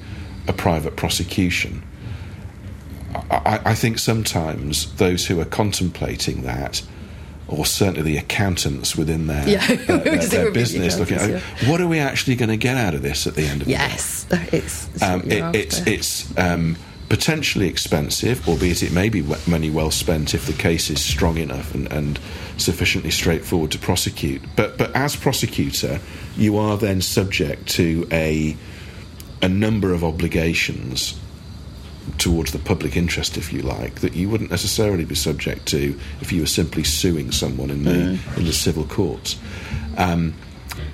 a 0.49 0.53
private 0.53 0.97
prosecution, 0.97 1.83
I, 3.31 3.61
I 3.67 3.75
think 3.75 3.99
sometimes 3.99 4.93
those 4.97 5.27
who 5.27 5.41
are 5.41 5.45
contemplating 5.45 6.43
that, 6.43 6.83
or 7.49 7.67
certainly 7.67 8.03
the 8.13 8.17
accountants 8.19 8.97
within 8.97 9.27
their, 9.27 9.49
Yeah, 9.49 9.67
their, 9.67 9.77
their- 9.99 9.99
their 9.99 10.13
would 10.15 10.21
be 10.21 10.27
the 10.27 10.51
business, 10.53 10.99
looking 10.99 11.17
at 11.17 11.23
accountants, 11.31 11.69
what 11.69 11.81
are 11.81 11.89
we 11.89 11.99
actually 11.99 12.37
going 12.37 12.51
to 12.51 12.57
get 12.57 12.77
out 12.77 12.95
of 12.95 13.03
this 13.03 13.27
at 13.27 13.35
the 13.35 13.43
end 13.43 13.63
of 13.63 13.67
the 13.69 13.75
day? 13.75 13.79
Yes, 13.81 14.27
it's, 14.31 14.89
it's 14.95 15.03
Um, 15.03 15.23
it, 15.31 15.55
it's 15.57 15.79
it's 15.87 16.39
um, 16.39 16.77
potentially 17.09 17.67
expensive, 17.67 18.49
albeit 18.49 18.83
it 18.85 18.93
may 18.93 19.09
be 19.09 19.23
money 19.49 19.71
well 19.71 19.91
spent 19.91 20.33
if 20.35 20.47
the 20.47 20.53
case 20.53 20.91
is 20.91 21.03
strong 21.03 21.39
enough 21.39 21.75
and, 21.75 21.91
and 21.93 22.21
sufficiently 22.57 23.11
straightforward 23.11 23.73
to 23.73 23.79
prosecute. 23.79 24.43
But 24.55 24.79
but 24.79 24.95
as 24.95 25.17
prosecutor, 25.17 25.99
you 26.37 26.57
are 26.57 26.77
then 26.77 27.01
subject 27.01 27.69
to 27.71 28.07
a 28.13 28.57
a 29.43 29.49
number 29.49 29.93
of 29.93 30.05
obligations 30.05 31.19
towards 32.19 32.53
the 32.53 32.59
public 32.59 32.97
interest, 32.97 33.37
if 33.37 33.53
you 33.53 33.63
like, 33.63 34.01
that 34.01 34.15
you 34.15 34.29
wouldn't 34.29 34.51
necessarily 34.51 35.05
be 35.05 35.15
subject 35.15 35.67
to 35.67 35.99
if 36.21 36.33
you 36.33 36.41
were 36.41 36.47
simply 36.47 36.85
suing 36.85 37.33
someone 37.33 37.71
in 37.71 37.85
the 37.85 38.19
in 38.37 38.45
the 38.45 38.53
civil 38.53 38.85
courts. 38.85 39.39
Um, 39.97 40.35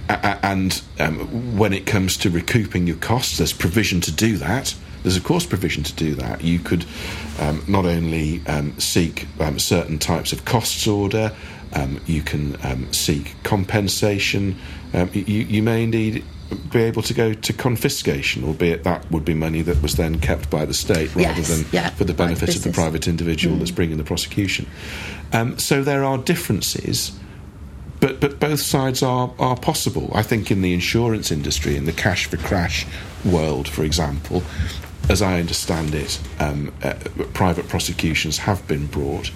and 0.08 0.80
um, 1.00 1.58
when 1.58 1.72
it 1.72 1.86
comes 1.86 2.16
to 2.18 2.30
recouping 2.30 2.86
your 2.86 2.96
costs, 2.96 3.38
there's 3.38 3.52
provision 3.52 4.00
to 4.02 4.12
do 4.12 4.36
that. 4.36 4.74
There's 5.02 5.16
of 5.16 5.24
course 5.24 5.46
provision 5.46 5.82
to 5.84 5.92
do 5.94 6.14
that. 6.16 6.42
You 6.42 6.58
could 6.58 6.84
um, 7.40 7.62
not 7.68 7.84
only 7.84 8.42
um, 8.46 8.78
seek 8.78 9.26
um, 9.40 9.58
certain 9.58 9.98
types 9.98 10.32
of 10.32 10.44
costs 10.44 10.86
order, 10.86 11.34
um, 11.74 12.00
you 12.06 12.22
can 12.22 12.56
um, 12.64 12.92
seek 12.92 13.34
compensation. 13.42 14.56
Um, 14.94 15.10
you, 15.12 15.22
you 15.22 15.62
may 15.62 15.84
indeed 15.84 16.24
be 16.70 16.80
able 16.80 17.02
to 17.02 17.14
go 17.14 17.32
to 17.34 17.52
confiscation, 17.52 18.44
albeit 18.44 18.84
that 18.84 19.10
would 19.10 19.24
be 19.24 19.34
money 19.34 19.62
that 19.62 19.82
was 19.82 19.96
then 19.96 20.20
kept 20.20 20.50
by 20.50 20.64
the 20.64 20.74
state 20.74 21.14
rather 21.14 21.40
Yes, 21.40 21.48
than 21.48 21.66
yeah, 21.72 21.90
for 21.90 22.04
the 22.04 22.14
benefit 22.14 22.54
of 22.54 22.62
the 22.62 22.72
private 22.72 23.08
individual 23.08 23.56
that's 23.56 23.70
bringing 23.70 23.96
the 23.96 24.04
prosecution. 24.04 24.66
Um, 25.32 25.58
so 25.58 25.82
there 25.82 26.04
are 26.04 26.18
differences 26.18 27.12
but 28.00 28.20
but 28.20 28.38
both 28.38 28.60
sides 28.60 29.02
are 29.02 29.32
are 29.38 29.56
possible. 29.56 30.10
I 30.14 30.22
think 30.22 30.50
in 30.50 30.62
the 30.62 30.74
insurance 30.74 31.30
industry, 31.30 31.76
in 31.76 31.86
the 31.86 31.92
cash 31.92 32.26
for 32.26 32.36
crash 32.36 32.86
world, 33.24 33.68
for 33.68 33.84
example, 33.84 34.42
as 35.08 35.22
I 35.22 35.40
understand 35.40 35.94
it, 35.94 36.20
um, 36.38 36.72
uh, 36.82 36.94
private 37.32 37.68
prosecutions 37.68 38.38
have 38.38 38.66
been 38.66 38.86
brought. 38.86 39.30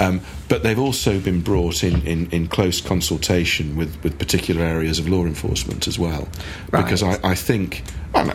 Um, 0.00 0.20
but 0.48 0.62
they've 0.62 0.78
also 0.78 1.18
been 1.20 1.40
brought 1.40 1.82
in, 1.82 2.06
in, 2.06 2.30
in 2.30 2.46
close 2.46 2.80
consultation 2.80 3.76
with, 3.76 4.02
with 4.02 4.18
particular 4.18 4.62
areas 4.62 4.98
of 4.98 5.08
law 5.08 5.24
enforcement 5.24 5.88
as 5.88 5.98
well. 5.98 6.28
Because 6.70 7.02
I, 7.02 7.18
I 7.24 7.34
think, 7.34 7.82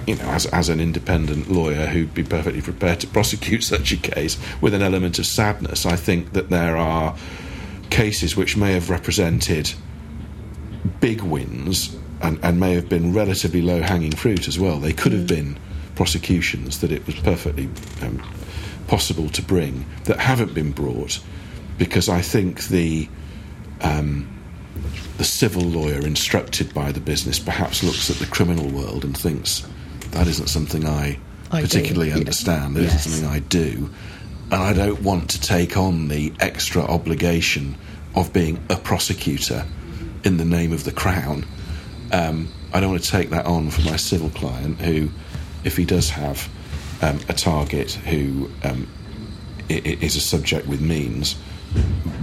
you 0.05 0.15
know, 0.15 0.25
as, 0.25 0.45
as 0.47 0.69
an 0.69 0.79
independent 0.79 1.49
lawyer 1.49 1.87
who'd 1.87 2.13
be 2.13 2.23
perfectly 2.23 2.61
prepared 2.61 2.99
to 3.01 3.07
prosecute 3.07 3.63
such 3.63 3.91
a 3.91 3.97
case 3.97 4.37
with 4.61 4.73
an 4.73 4.81
element 4.81 5.19
of 5.19 5.25
sadness, 5.25 5.85
I 5.85 5.95
think 5.95 6.33
that 6.33 6.49
there 6.49 6.75
are 6.75 7.15
cases 7.89 8.35
which 8.35 8.57
may 8.57 8.73
have 8.73 8.89
represented 8.89 9.73
big 10.99 11.21
wins 11.21 11.95
and, 12.21 12.39
and 12.43 12.59
may 12.59 12.73
have 12.73 12.89
been 12.89 13.13
relatively 13.13 13.61
low 13.61 13.81
hanging 13.81 14.11
fruit 14.11 14.47
as 14.47 14.59
well. 14.59 14.79
They 14.79 14.93
could 14.93 15.11
have 15.11 15.27
been 15.27 15.57
prosecutions 15.95 16.81
that 16.81 16.91
it 16.91 17.05
was 17.05 17.15
perfectly 17.15 17.69
um, 18.01 18.21
possible 18.87 19.29
to 19.29 19.41
bring 19.41 19.85
that 20.05 20.19
haven't 20.19 20.53
been 20.53 20.71
brought 20.71 21.19
because 21.77 22.09
I 22.09 22.21
think 22.21 22.67
the 22.67 23.07
um, 23.81 24.29
the 25.17 25.23
civil 25.23 25.61
lawyer 25.63 26.05
instructed 26.05 26.73
by 26.73 26.91
the 26.91 26.99
business 26.99 27.39
perhaps 27.39 27.83
looks 27.83 28.09
at 28.09 28.17
the 28.17 28.25
criminal 28.25 28.69
world 28.69 29.03
and 29.03 29.15
thinks 29.17 29.67
that 30.11 30.27
isn't 30.27 30.47
something 30.47 30.85
I, 30.85 31.19
I 31.51 31.61
do, 31.61 31.67
particularly 31.67 32.09
yeah. 32.09 32.15
understand. 32.15 32.75
That 32.75 32.83
Yes. 32.83 32.93
not 32.93 33.01
something 33.01 33.29
I 33.29 33.39
do, 33.39 33.89
and 34.51 34.61
I 34.61 34.73
don't 34.73 35.01
want 35.01 35.29
to 35.31 35.41
take 35.41 35.77
on 35.77 36.07
the 36.07 36.33
extra 36.39 36.81
obligation 36.83 37.75
of 38.15 38.31
being 38.31 38.63
a 38.69 38.75
prosecutor 38.75 39.65
in 40.23 40.37
the 40.37 40.45
name 40.45 40.71
of 40.71 40.83
the 40.83 40.91
crown. 40.91 41.45
um, 42.11 42.47
I 42.73 42.79
don't 42.79 42.89
want 42.89 43.03
to 43.03 43.11
take 43.11 43.29
that 43.29 43.45
on 43.45 43.69
for 43.69 43.81
my 43.81 43.97
civil 43.97 44.29
client 44.29 44.79
who, 44.81 45.09
if 45.63 45.77
he 45.77 45.85
does 45.85 46.09
have 46.09 46.49
um, 47.01 47.19
a 47.29 47.33
target 47.33 47.91
who 47.91 48.49
um, 48.63 48.87
is 49.69 50.15
a 50.15 50.19
subject 50.19 50.67
with 50.67 50.81
means, 50.81 51.35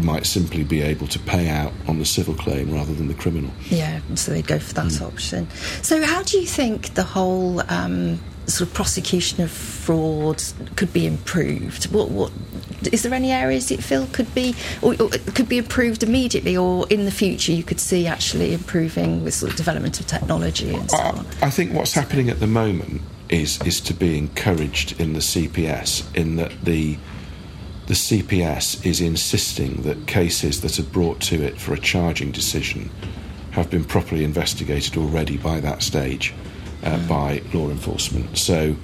might 0.03 0.27
simply 0.27 0.65
be 0.65 0.81
able 0.81 1.07
to 1.09 1.19
pay 1.19 1.49
out 1.49 1.73
on 1.87 1.99
the 1.99 2.05
civil 2.05 2.35
claim 2.35 2.73
rather 2.73 2.95
than 2.95 3.09
the 3.09 3.15
criminal. 3.15 3.51
Yeah, 3.69 4.01
so 4.15 4.33
they'd 4.33 4.47
go 4.47 4.59
for 4.59 4.75
that 4.75 4.87
mm. 4.87 5.07
option. 5.07 5.51
So, 5.83 6.05
how 6.05 6.23
do 6.23 6.39
you 6.39 6.47
think 6.47 6.95
the 6.95 7.03
whole 7.03 7.61
um, 7.71 8.19
sort 8.47 8.69
of 8.69 8.75
prosecution 8.75 9.43
of 9.43 9.51
fraud 9.51 10.43
could 10.77 10.93
be 10.93 11.07
improved? 11.07 11.93
What, 11.93 12.11
what 12.11 12.33
is 12.93 13.03
there 13.03 13.13
any 13.13 13.31
areas 13.31 13.71
you 13.71 13.77
feel 13.77 14.07
could 14.07 14.33
be 14.35 14.55
or, 14.83 14.95
or, 15.01 15.11
could 15.35 15.49
be 15.49 15.59
improved 15.59 16.03
immediately, 16.03 16.57
or 16.57 16.87
in 16.89 17.05
the 17.05 17.11
future 17.11 17.53
you 17.53 17.63
could 17.63 17.81
see 17.81 18.07
actually 18.07 18.55
improving 18.55 19.23
with 19.25 19.35
sort 19.35 19.53
of 19.53 19.57
development 19.57 20.01
of 20.01 20.07
technology 20.07 20.75
and 20.75 20.91
so 20.91 20.99
I, 20.99 21.09
on? 21.11 21.27
I 21.43 21.51
think 21.51 21.73
what's 21.73 21.93
happening 21.93 22.31
at 22.31 22.41
the 22.41 22.47
moment 22.47 23.03
is 23.29 23.61
is 23.63 23.81
to 23.81 23.95
be 23.95 24.19
encouraged 24.19 25.01
in 25.01 25.13
the 25.13 25.21
CPS 25.21 26.15
in 26.17 26.37
that 26.37 26.53
the 26.65 26.99
the 27.91 27.97
CPS 27.97 28.87
is 28.87 29.01
insisting 29.01 29.83
that 29.83 30.07
cases 30.07 30.61
that 30.61 30.79
are 30.79 30.85
brought 30.85 31.19
to 31.19 31.43
it 31.43 31.59
for 31.59 31.75
a 31.75 31.81
charging 31.81 32.31
decision 32.31 32.89
have 33.51 33.69
been 33.69 33.83
properly 33.83 34.23
investigated 34.23 34.97
already 34.97 35.37
by 35.37 35.59
that 35.59 35.83
stage 35.83 36.33
uh, 36.85 36.91
mm. 36.91 37.09
by 37.09 37.43
law 37.53 37.69
enforcement. 37.69 38.39
So 38.39 38.77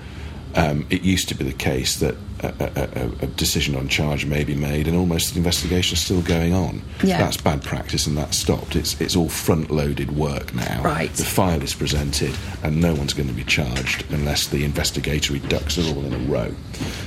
um, 0.56 0.86
it 0.90 1.02
used 1.02 1.28
to 1.28 1.34
be 1.34 1.44
the 1.44 1.52
case 1.52 2.00
that 2.00 2.16
a, 2.40 2.48
a, 2.58 3.24
a, 3.24 3.26
decision 3.28 3.76
on 3.76 3.88
charge 3.88 4.26
may 4.26 4.44
be 4.44 4.54
made 4.54 4.86
and 4.86 4.96
almost 4.96 5.32
the 5.32 5.38
investigation 5.38 5.94
is 5.94 6.00
still 6.00 6.22
going 6.22 6.52
on. 6.52 6.82
Yeah. 7.02 7.18
That's 7.18 7.36
bad 7.36 7.62
practice 7.62 8.06
and 8.06 8.16
that's 8.16 8.36
stopped. 8.36 8.76
It's, 8.76 9.00
it's 9.00 9.16
all 9.16 9.28
front 9.28 9.70
loaded 9.70 10.16
work 10.16 10.54
now. 10.54 10.82
Right. 10.82 11.12
The 11.12 11.24
file 11.24 11.62
is 11.62 11.74
presented 11.74 12.34
and 12.62 12.80
no 12.80 12.94
one's 12.94 13.14
going 13.14 13.28
to 13.28 13.34
be 13.34 13.44
charged 13.44 14.10
unless 14.10 14.46
the 14.48 14.64
investigatory 14.64 15.40
ducks 15.40 15.78
are 15.78 15.82
all 15.82 16.04
in 16.04 16.14
a 16.14 16.18
row. 16.30 16.54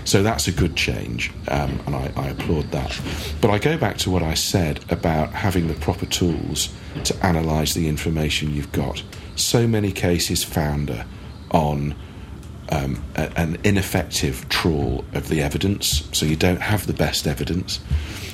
So 0.05 0.23
that's 0.23 0.47
a 0.47 0.51
good 0.51 0.75
change 0.75 1.31
um, 1.47 1.79
and 1.85 1.95
I, 1.95 2.11
I 2.15 2.27
applaud 2.29 2.71
that. 2.71 2.99
But 3.41 3.51
I 3.51 3.59
go 3.59 3.77
back 3.77 3.97
to 3.99 4.11
what 4.11 4.23
I 4.23 4.33
said 4.33 4.83
about 4.91 5.31
having 5.31 5.67
the 5.67 5.75
proper 5.75 6.05
tools 6.05 6.73
to 7.03 7.15
analyse 7.27 7.73
the 7.73 7.87
information 7.87 8.53
you've 8.53 8.71
got. 8.71 9.03
So 9.35 9.67
many 9.67 9.91
cases 9.91 10.43
founder 10.43 11.05
on 11.51 11.95
um, 12.71 13.03
a, 13.15 13.31
an 13.37 13.57
ineffective 13.63 14.47
trawl 14.49 15.03
of 15.13 15.29
the 15.29 15.41
evidence, 15.41 16.07
so 16.11 16.25
you 16.25 16.35
don't 16.35 16.61
have 16.61 16.87
the 16.87 16.93
best 16.93 17.27
evidence. 17.27 17.79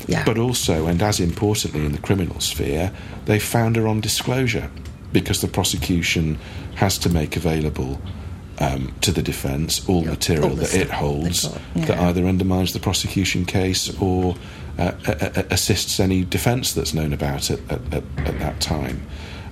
Yeah. 0.08 0.24
But 0.24 0.38
also, 0.38 0.88
and 0.88 1.02
as 1.02 1.20
importantly 1.20 1.86
in 1.86 1.92
the 1.92 1.98
criminal 1.98 2.40
sphere, 2.40 2.92
they 3.26 3.40
founder 3.40 3.88
on 3.88 4.02
disclosure 4.02 4.70
because 5.12 5.42
the 5.42 5.48
prosecution 5.48 6.38
has 6.76 6.98
to 7.00 7.10
make 7.10 7.36
available 7.36 8.00
um, 8.60 8.94
to 9.02 9.12
the 9.12 9.22
defence 9.22 9.88
all 9.88 10.04
yeah, 10.04 10.12
material 10.12 10.50
all 10.50 10.56
that 10.56 10.74
it 10.74 10.90
holds 10.90 11.50
yeah. 11.76 11.86
that 11.86 12.00
either 12.00 12.26
undermines 12.26 12.74
the 12.74 12.80
prosecution 12.80 13.46
case 13.46 13.98
or 14.00 14.36
uh, 14.78 14.92
assists 15.50 16.00
any 16.00 16.24
defence 16.24 16.74
that's 16.74 16.94
known 16.94 17.14
about 17.14 17.50
it 17.50 17.60
at, 17.70 17.82
at, 17.94 18.04
at 18.18 18.40
that 18.40 18.60
time. 18.60 19.06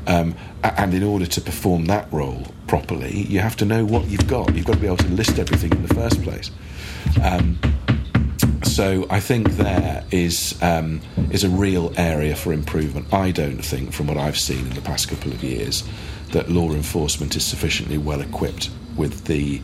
Um, 0.07 0.35
and 0.63 0.93
in 0.93 1.03
order 1.03 1.25
to 1.25 1.41
perform 1.41 1.85
that 1.85 2.11
role 2.11 2.47
properly, 2.67 3.21
you 3.23 3.39
have 3.39 3.55
to 3.57 3.65
know 3.65 3.85
what 3.85 4.05
you've 4.07 4.27
got. 4.27 4.53
You've 4.53 4.65
got 4.65 4.73
to 4.73 4.79
be 4.79 4.87
able 4.87 4.97
to 4.97 5.07
list 5.09 5.39
everything 5.39 5.71
in 5.71 5.85
the 5.85 5.93
first 5.93 6.21
place. 6.23 6.51
Um, 7.21 7.59
so 8.63 9.05
I 9.09 9.19
think 9.19 9.51
there 9.51 10.03
is 10.11 10.57
um, 10.61 11.01
is 11.31 11.43
a 11.43 11.49
real 11.49 11.93
area 11.95 12.35
for 12.35 12.53
improvement. 12.53 13.13
I 13.13 13.31
don't 13.31 13.63
think, 13.63 13.93
from 13.93 14.07
what 14.07 14.17
I've 14.17 14.39
seen 14.39 14.65
in 14.65 14.73
the 14.73 14.81
past 14.81 15.09
couple 15.09 15.31
of 15.31 15.43
years, 15.43 15.83
that 16.31 16.49
law 16.49 16.71
enforcement 16.71 17.35
is 17.35 17.45
sufficiently 17.45 17.97
well 17.97 18.21
equipped 18.21 18.69
with 18.95 19.25
the 19.25 19.61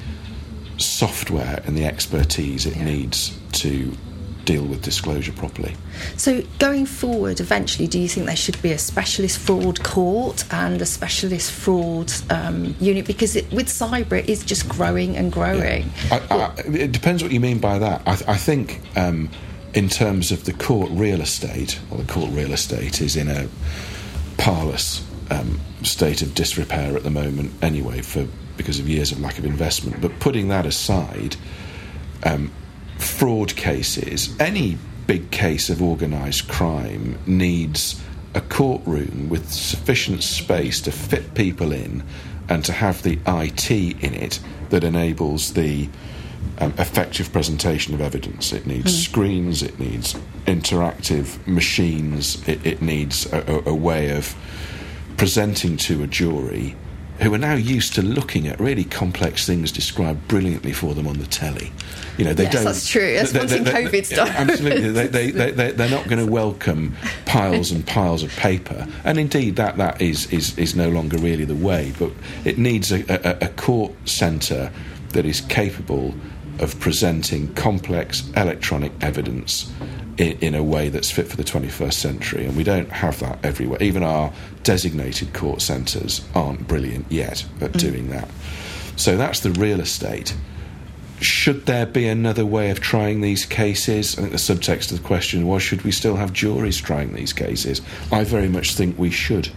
software 0.77 1.61
and 1.65 1.77
the 1.77 1.85
expertise 1.85 2.65
it 2.65 2.75
yeah. 2.75 2.85
needs 2.85 3.37
to 3.53 3.91
deal 4.49 4.63
with 4.63 4.81
disclosure 4.81 5.31
properly. 5.31 5.75
So, 6.17 6.41
going 6.57 6.87
forward, 6.87 7.39
eventually, 7.39 7.87
do 7.87 7.99
you 7.99 8.09
think 8.09 8.25
there 8.25 8.35
should 8.35 8.59
be 8.63 8.71
a 8.71 8.79
specialist 8.79 9.37
fraud 9.37 9.83
court 9.83 10.43
and 10.51 10.81
a 10.81 10.87
specialist 10.87 11.51
fraud 11.51 12.11
um, 12.31 12.75
unit? 12.79 13.05
Because 13.05 13.35
it, 13.35 13.51
with 13.51 13.67
cyber, 13.67 14.13
it 14.13 14.27
is 14.27 14.43
just 14.43 14.67
growing 14.67 15.15
and 15.15 15.31
growing. 15.31 15.91
Yeah. 16.07 16.25
I, 16.31 16.35
I, 16.35 16.53
it 16.65 16.91
depends 16.91 17.21
what 17.21 17.31
you 17.31 17.39
mean 17.39 17.59
by 17.59 17.77
that. 17.79 18.01
I, 18.07 18.13
I 18.33 18.37
think. 18.37 18.81
Um, 18.95 19.29
in 19.71 19.87
terms 19.87 20.31
of 20.31 20.45
the 20.45 20.53
court 20.53 20.89
real 20.93 21.21
estate, 21.21 21.79
well, 21.91 21.99
the 21.99 22.11
court 22.11 22.31
real 22.31 22.53
estate 22.53 23.01
is 23.01 23.15
in 23.15 23.27
a 23.27 23.47
parlous 24.37 25.05
um, 25.29 25.59
state 25.83 26.23
of 26.23 26.33
disrepair 26.33 26.97
at 26.97 27.03
the 27.03 27.11
moment, 27.11 27.51
anyway, 27.61 28.01
for 28.01 28.25
because 28.57 28.79
of 28.79 28.89
years 28.89 29.11
of 29.11 29.21
lack 29.21 29.37
of 29.37 29.45
investment. 29.45 30.01
But 30.01 30.19
putting 30.19 30.47
that 30.47 30.65
aside, 30.65 31.35
um, 32.23 32.51
fraud 33.01 33.55
cases, 33.55 34.35
any 34.39 34.77
big 35.07 35.31
case 35.31 35.69
of 35.69 35.81
organised 35.81 36.47
crime 36.47 37.17
needs 37.25 38.01
a 38.35 38.41
courtroom 38.41 39.27
with 39.29 39.51
sufficient 39.51 40.21
space 40.21 40.79
to 40.81 40.91
fit 40.91 41.33
people 41.33 41.71
in 41.71 42.03
and 42.47 42.63
to 42.65 42.73
have 42.73 43.01
the 43.03 43.19
IT 43.25 43.71
in 43.71 44.13
it 44.13 44.39
that 44.69 44.83
enables 44.83 45.53
the 45.53 45.89
um, 46.59 46.73
effective 46.77 47.31
presentation 47.31 47.93
of 47.93 48.01
evidence. 48.01 48.53
It 48.53 48.65
needs 48.65 48.93
mm. 48.93 49.03
screens, 49.03 49.63
it 49.63 49.79
needs 49.79 50.15
interactive 50.45 51.45
machines, 51.47 52.47
it, 52.47 52.65
it 52.65 52.81
needs 52.81 53.31
a, 53.31 53.39
a, 53.39 53.69
a 53.69 53.75
way 53.75 54.15
of 54.15 54.35
presenting 55.17 55.77
to 55.77 56.03
a 56.03 56.07
jury 56.07 56.75
who 57.21 57.33
are 57.33 57.37
now 57.37 57.55
used 57.55 57.95
to 57.95 58.01
looking 58.01 58.47
at 58.47 58.59
really 58.59 58.83
complex 58.83 59.45
things 59.45 59.71
described 59.71 60.27
brilliantly 60.27 60.71
for 60.71 60.93
them 60.93 61.07
on 61.07 61.19
the 61.19 61.25
telly. 61.27 61.71
You 62.17 62.25
know, 62.25 62.33
they 62.33 62.43
yes, 62.43 62.53
don't. 62.53 62.65
That's 62.65 62.87
true. 62.87 63.13
That's 63.13 63.31
they, 63.31 63.39
one 63.39 63.47
thing 63.47 63.65
COVID's 63.65 64.09
done. 64.09 64.27
Absolutely, 64.27 64.91
they, 64.91 65.07
they, 65.07 65.31
they, 65.31 65.51
they, 65.51 65.71
they're 65.71 65.89
not 65.89 66.07
going 66.07 66.25
to 66.25 66.31
welcome 66.31 66.95
piles 67.25 67.71
and 67.71 67.85
piles 67.85 68.23
of 68.23 68.31
paper, 68.35 68.87
and 69.03 69.17
indeed 69.17 69.55
that 69.55 69.77
that 69.77 70.01
is 70.01 70.31
is 70.33 70.57
is 70.57 70.75
no 70.75 70.89
longer 70.89 71.17
really 71.17 71.45
the 71.45 71.55
way. 71.55 71.93
But 71.97 72.11
it 72.45 72.57
needs 72.57 72.91
a, 72.91 73.03
a, 73.09 73.45
a 73.45 73.49
court 73.49 73.93
centre 74.07 74.71
that 75.09 75.25
is 75.25 75.41
capable 75.41 76.13
of 76.59 76.77
presenting 76.79 77.53
complex 77.55 78.29
electronic 78.35 78.91
evidence 79.01 79.71
in, 80.19 80.37
in, 80.39 80.55
a 80.55 80.61
way 80.61 80.89
that's 80.89 81.09
fit 81.09 81.27
for 81.27 81.37
the 81.37 81.43
21st 81.43 81.93
century, 81.93 82.45
and 82.45 82.55
we 82.55 82.63
don't 82.63 82.91
have 82.91 83.19
that 83.21 83.39
everywhere. 83.43 83.81
Even 83.81 84.03
our 84.03 84.33
designated 84.63 85.33
court 85.33 85.61
centres 85.61 86.27
aren't 86.35 86.67
brilliant 86.67 87.09
yet 87.09 87.45
at 87.61 87.71
mm. 87.71 87.79
doing 87.79 88.09
that. 88.09 88.29
So 88.97 89.15
that's 89.15 89.39
the 89.39 89.51
real 89.51 89.79
estate. 89.79 90.35
Should 91.21 91.65
there 91.65 91.85
be 91.85 92.07
another 92.07 92.45
way 92.45 92.69
of 92.69 92.81
trying 92.81 93.21
these 93.21 93.45
cases? 93.45 94.17
I 94.17 94.21
think 94.21 94.31
the 94.31 94.37
subtext 94.37 94.91
of 94.91 95.01
the 95.01 95.07
question 95.07 95.47
was 95.47 95.63
should 95.63 95.83
we 95.83 95.91
still 95.91 96.17
have 96.17 96.33
juries 96.33 96.77
trying 96.77 97.13
these 97.13 97.33
cases? 97.33 97.81
I 98.11 98.25
very 98.25 98.49
much 98.49 98.75
think 98.75 98.99
we 98.99 99.09
should. 99.09 99.49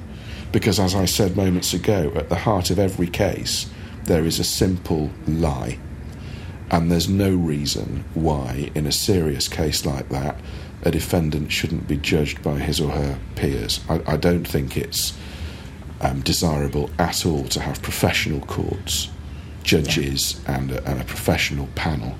Because, 0.52 0.78
as 0.78 0.94
I 0.94 1.06
said 1.06 1.36
moments 1.36 1.72
ago, 1.72 2.12
at 2.14 2.28
the 2.28 2.36
heart 2.36 2.70
of 2.70 2.78
every 2.78 3.06
case, 3.06 3.70
there 4.04 4.24
is 4.24 4.38
a 4.38 4.44
simple 4.44 5.10
lie 5.26 5.78
and 6.72 6.90
there's 6.90 7.08
no 7.08 7.34
reason 7.34 8.04
why, 8.14 8.70
in 8.74 8.86
a 8.86 8.92
serious 8.92 9.46
case 9.46 9.84
like 9.84 10.08
that, 10.08 10.40
a 10.82 10.90
defendant 10.90 11.52
shouldn't 11.52 11.86
be 11.86 11.98
judged 11.98 12.42
by 12.42 12.58
his 12.58 12.80
or 12.80 12.90
her 12.90 13.18
peers. 13.36 13.80
I, 13.90 14.00
I 14.06 14.16
don't 14.16 14.48
think 14.48 14.76
it's 14.76 15.12
um, 16.00 16.22
desirable 16.22 16.90
at 16.98 17.26
all 17.26 17.44
to 17.44 17.60
have 17.60 17.82
professional 17.82 18.40
courts, 18.40 19.10
judges, 19.62 20.40
yeah. 20.44 20.58
and, 20.58 20.72
a, 20.72 20.90
and, 20.90 21.00
a, 21.00 21.04
professional 21.04 21.68
panel 21.74 22.16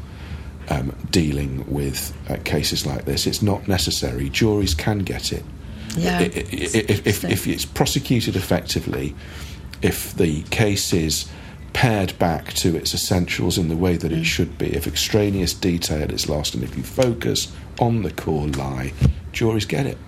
um, 0.69 0.95
dealing 1.11 1.65
with 1.67 2.15
uh, 2.31 2.37
cases 2.45 2.87
like 2.87 3.07
this. 3.07 3.27
It's 3.27 3.43
not 3.43 3.67
necessary. 3.67 4.29
Juries 4.29 4.75
can 4.75 4.99
get 4.99 5.33
it. 5.33 5.45
Yeah, 5.97 6.21
if, 6.21 7.07
if, 7.07 7.25
if 7.25 7.47
it's 7.47 7.65
prosecuted 7.65 8.37
effectively, 8.37 9.15
if 9.83 10.15
the 10.15 10.43
case 10.45 10.93
is 10.93 11.29
pared 11.73 12.19
back 12.19 12.53
to 12.55 12.77
its 12.77 12.95
essentials 12.95 13.59
in 13.59 13.69
the 13.69 13.77
way 13.77 13.97
that 13.97 14.13
it 14.13 14.21
mm. 14.21 14.25
should 14.25 14.59
be. 14.59 14.75
If 14.75 14.87
extraneous 14.87 15.55
detail 15.55 16.11
is 16.13 16.29
lost 16.29 16.55
and 16.55 16.63
if 16.63 16.77
you 16.77 16.83
focus 16.83 17.53
on 17.79 18.03
the 18.03 18.11
core 18.11 18.49
lie, 18.49 18.93
juries 19.33 19.65
get 19.65 19.87
it. 19.87 19.99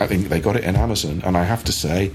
I 0.00 0.06
think 0.06 0.28
they 0.28 0.40
got 0.40 0.56
it 0.56 0.64
in 0.64 0.74
Amazon, 0.74 1.22
and 1.24 1.36
I 1.36 1.44
have 1.44 1.62
to 1.64 1.72
say, 1.72 2.10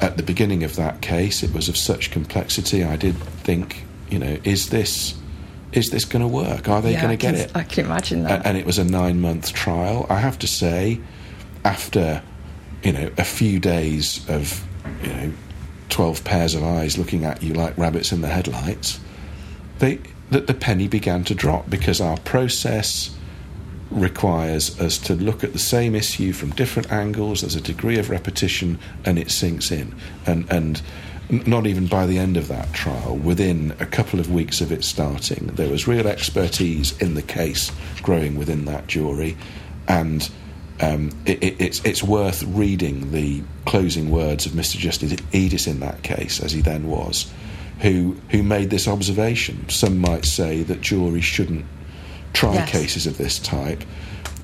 at 0.00 0.16
the 0.16 0.22
beginning 0.22 0.62
of 0.62 0.76
that 0.76 1.00
case, 1.00 1.42
it 1.42 1.54
was 1.54 1.68
of 1.68 1.76
such 1.76 2.10
complexity. 2.10 2.84
I 2.84 2.96
did 2.96 3.16
think, 3.16 3.84
you 4.10 4.18
know, 4.18 4.38
is 4.44 4.68
this 4.68 5.14
is 5.72 5.90
this 5.90 6.04
going 6.04 6.20
to 6.20 6.28
work? 6.28 6.68
Are 6.68 6.82
they 6.82 6.92
yeah, 6.92 7.02
going 7.02 7.16
to 7.16 7.26
get 7.26 7.34
it? 7.34 7.50
I 7.54 7.62
can 7.62 7.86
imagine 7.86 8.24
that. 8.24 8.44
And 8.44 8.58
it 8.58 8.66
was 8.66 8.78
a 8.78 8.84
nine 8.84 9.22
month 9.22 9.54
trial. 9.54 10.06
I 10.10 10.18
have 10.18 10.38
to 10.40 10.46
say, 10.46 11.00
after 11.64 12.22
you 12.82 12.92
know 12.92 13.10
a 13.16 13.24
few 13.24 13.58
days 13.58 14.28
of 14.28 14.64
you 15.02 15.08
know 15.08 15.32
12 15.92 16.24
pairs 16.24 16.54
of 16.54 16.64
eyes 16.64 16.98
looking 16.98 17.24
at 17.24 17.42
you 17.42 17.52
like 17.52 17.76
rabbits 17.76 18.12
in 18.12 18.22
the 18.22 18.28
headlights, 18.28 18.98
they, 19.78 20.00
that 20.30 20.46
the 20.46 20.54
penny 20.54 20.88
began 20.88 21.22
to 21.24 21.34
drop 21.34 21.68
because 21.68 22.00
our 22.00 22.16
process 22.18 23.14
requires 23.90 24.80
us 24.80 24.96
to 24.96 25.14
look 25.14 25.44
at 25.44 25.52
the 25.52 25.58
same 25.58 25.94
issue 25.94 26.32
from 26.32 26.50
different 26.50 26.90
angles. 26.90 27.42
There's 27.42 27.56
a 27.56 27.60
degree 27.60 27.98
of 27.98 28.08
repetition, 28.08 28.78
and 29.04 29.18
it 29.18 29.30
sinks 29.30 29.70
in. 29.70 29.94
And 30.26 30.50
and 30.50 30.82
not 31.46 31.66
even 31.66 31.86
by 31.86 32.06
the 32.06 32.18
end 32.18 32.36
of 32.36 32.48
that 32.48 32.72
trial, 32.72 33.16
within 33.16 33.74
a 33.78 33.86
couple 33.86 34.18
of 34.18 34.32
weeks 34.32 34.60
of 34.60 34.72
it 34.72 34.84
starting, 34.84 35.46
there 35.54 35.68
was 35.68 35.86
real 35.86 36.06
expertise 36.06 36.96
in 36.98 37.14
the 37.14 37.22
case 37.22 37.70
growing 38.02 38.36
within 38.36 38.64
that 38.64 38.86
jury, 38.86 39.36
and 39.88 40.30
um, 40.82 41.10
it, 41.26 41.42
it, 41.42 41.60
it's, 41.60 41.84
it's 41.84 42.02
worth 42.02 42.42
reading 42.42 43.12
the 43.12 43.42
closing 43.66 44.10
words 44.10 44.46
of 44.46 44.52
Mr. 44.52 44.76
Justice 44.76 45.12
Edis 45.12 45.66
in 45.66 45.80
that 45.80 46.02
case, 46.02 46.40
as 46.42 46.52
he 46.52 46.60
then 46.60 46.88
was, 46.88 47.30
who 47.80 48.16
who 48.30 48.42
made 48.42 48.70
this 48.70 48.88
observation. 48.88 49.68
Some 49.68 49.98
might 49.98 50.24
say 50.24 50.62
that 50.64 50.80
juries 50.80 51.24
shouldn't 51.24 51.64
try 52.32 52.54
Yes. 52.54 52.70
cases 52.70 53.06
of 53.06 53.16
this 53.18 53.38
type, 53.38 53.82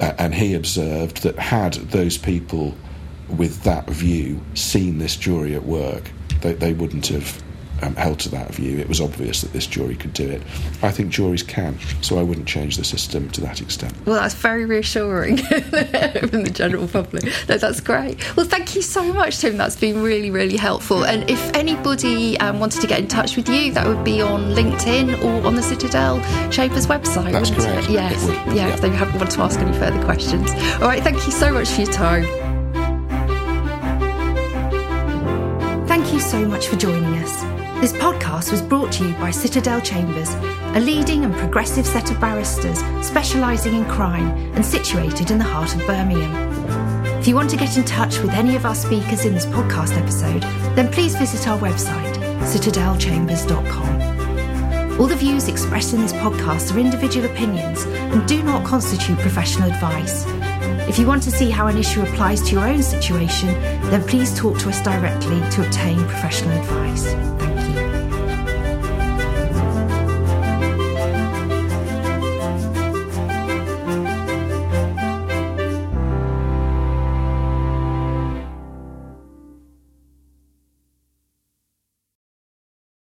uh, 0.00 0.12
and 0.18 0.34
he 0.34 0.54
observed 0.54 1.22
that 1.22 1.38
had 1.38 1.74
those 1.74 2.16
people 2.16 2.74
with 3.28 3.62
that 3.64 3.88
view 3.90 4.40
seen 4.54 4.98
this 4.98 5.16
jury 5.16 5.54
at 5.54 5.64
work, 5.64 6.10
they, 6.40 6.54
they 6.54 6.72
wouldn't 6.72 7.08
have 7.08 7.42
um, 7.82 7.94
held 7.96 8.18
to 8.20 8.28
that 8.30 8.54
view. 8.54 8.78
It 8.78 8.88
was 8.88 9.00
obvious 9.00 9.42
that 9.42 9.52
this 9.52 9.66
jury 9.66 9.94
could 9.96 10.12
do 10.12 10.28
it. 10.28 10.42
I 10.82 10.90
think 10.90 11.10
juries 11.10 11.42
can, 11.42 11.78
so 12.02 12.18
I 12.18 12.22
wouldn't 12.22 12.46
change 12.46 12.76
the 12.76 12.84
system 12.84 13.30
to 13.30 13.40
that 13.42 13.60
extent. 13.60 13.94
Well, 14.06 14.16
that's 14.20 14.34
very 14.34 14.64
reassuring 14.64 15.36
from 15.38 16.42
the 16.42 16.52
general 16.52 16.88
public. 16.88 17.24
No, 17.48 17.58
that's 17.58 17.80
great. 17.80 18.36
Well, 18.36 18.46
thank 18.46 18.74
you 18.74 18.82
so 18.82 19.12
much, 19.12 19.38
Tim. 19.38 19.56
That's 19.56 19.76
been 19.76 20.02
really, 20.02 20.30
really 20.30 20.56
helpful. 20.56 21.04
And 21.04 21.28
if 21.30 21.54
anybody 21.54 22.38
um, 22.40 22.60
wanted 22.60 22.80
to 22.80 22.86
get 22.86 23.00
in 23.00 23.08
touch 23.08 23.36
with 23.36 23.48
you, 23.48 23.72
that 23.72 23.86
would 23.86 24.04
be 24.04 24.20
on 24.20 24.54
LinkedIn 24.54 25.22
or 25.22 25.46
on 25.46 25.54
the 25.54 25.62
Citadel 25.62 26.20
Chambers 26.50 26.86
website. 26.86 27.32
That's 27.32 27.50
wouldn't 27.50 27.68
correct. 27.68 27.88
It? 27.88 27.92
Yes. 27.92 28.22
It 28.22 28.26
would, 28.26 28.56
yeah, 28.56 28.68
yeah. 28.68 28.74
If 28.74 28.80
they 28.80 28.90
have, 28.90 29.14
want 29.16 29.30
to 29.30 29.40
ask 29.40 29.60
any 29.60 29.76
further 29.78 30.02
questions. 30.04 30.50
All 30.74 30.88
right. 30.88 31.02
Thank 31.02 31.26
you 31.26 31.32
so 31.32 31.52
much 31.52 31.68
for 31.70 31.82
your 31.82 31.92
time. 31.92 32.24
Thank 35.88 36.12
you 36.12 36.20
so 36.20 36.44
much 36.46 36.68
for 36.68 36.76
joining 36.76 37.16
us. 37.18 37.57
This 37.80 37.92
podcast 37.92 38.50
was 38.50 38.60
brought 38.60 38.90
to 38.94 39.06
you 39.06 39.14
by 39.14 39.30
Citadel 39.30 39.80
Chambers, 39.80 40.34
a 40.74 40.80
leading 40.80 41.24
and 41.24 41.32
progressive 41.32 41.86
set 41.86 42.10
of 42.10 42.20
barristers 42.20 42.80
specialising 43.06 43.72
in 43.72 43.84
crime 43.84 44.30
and 44.56 44.66
situated 44.66 45.30
in 45.30 45.38
the 45.38 45.44
heart 45.44 45.76
of 45.76 45.86
Birmingham. 45.86 46.34
If 47.20 47.28
you 47.28 47.36
want 47.36 47.50
to 47.50 47.56
get 47.56 47.76
in 47.76 47.84
touch 47.84 48.18
with 48.18 48.32
any 48.32 48.56
of 48.56 48.66
our 48.66 48.74
speakers 48.74 49.24
in 49.24 49.32
this 49.32 49.46
podcast 49.46 49.96
episode, 49.96 50.42
then 50.74 50.90
please 50.90 51.14
visit 51.14 51.46
our 51.46 51.56
website, 51.56 52.16
citadelchambers.com. 52.40 55.00
All 55.00 55.06
the 55.06 55.14
views 55.14 55.46
expressed 55.46 55.94
in 55.94 56.00
this 56.00 56.14
podcast 56.14 56.74
are 56.74 56.80
individual 56.80 57.26
opinions 57.26 57.84
and 57.84 58.26
do 58.26 58.42
not 58.42 58.66
constitute 58.66 59.20
professional 59.20 59.70
advice. 59.70 60.24
If 60.88 60.98
you 60.98 61.06
want 61.06 61.22
to 61.22 61.30
see 61.30 61.48
how 61.48 61.68
an 61.68 61.78
issue 61.78 62.02
applies 62.02 62.42
to 62.42 62.54
your 62.54 62.66
own 62.66 62.82
situation, 62.82 63.50
then 63.90 64.02
please 64.02 64.36
talk 64.36 64.58
to 64.58 64.68
us 64.68 64.82
directly 64.82 65.38
to 65.50 65.64
obtain 65.64 65.98
professional 66.08 66.58
advice. 66.58 67.06
Thank. 67.38 67.57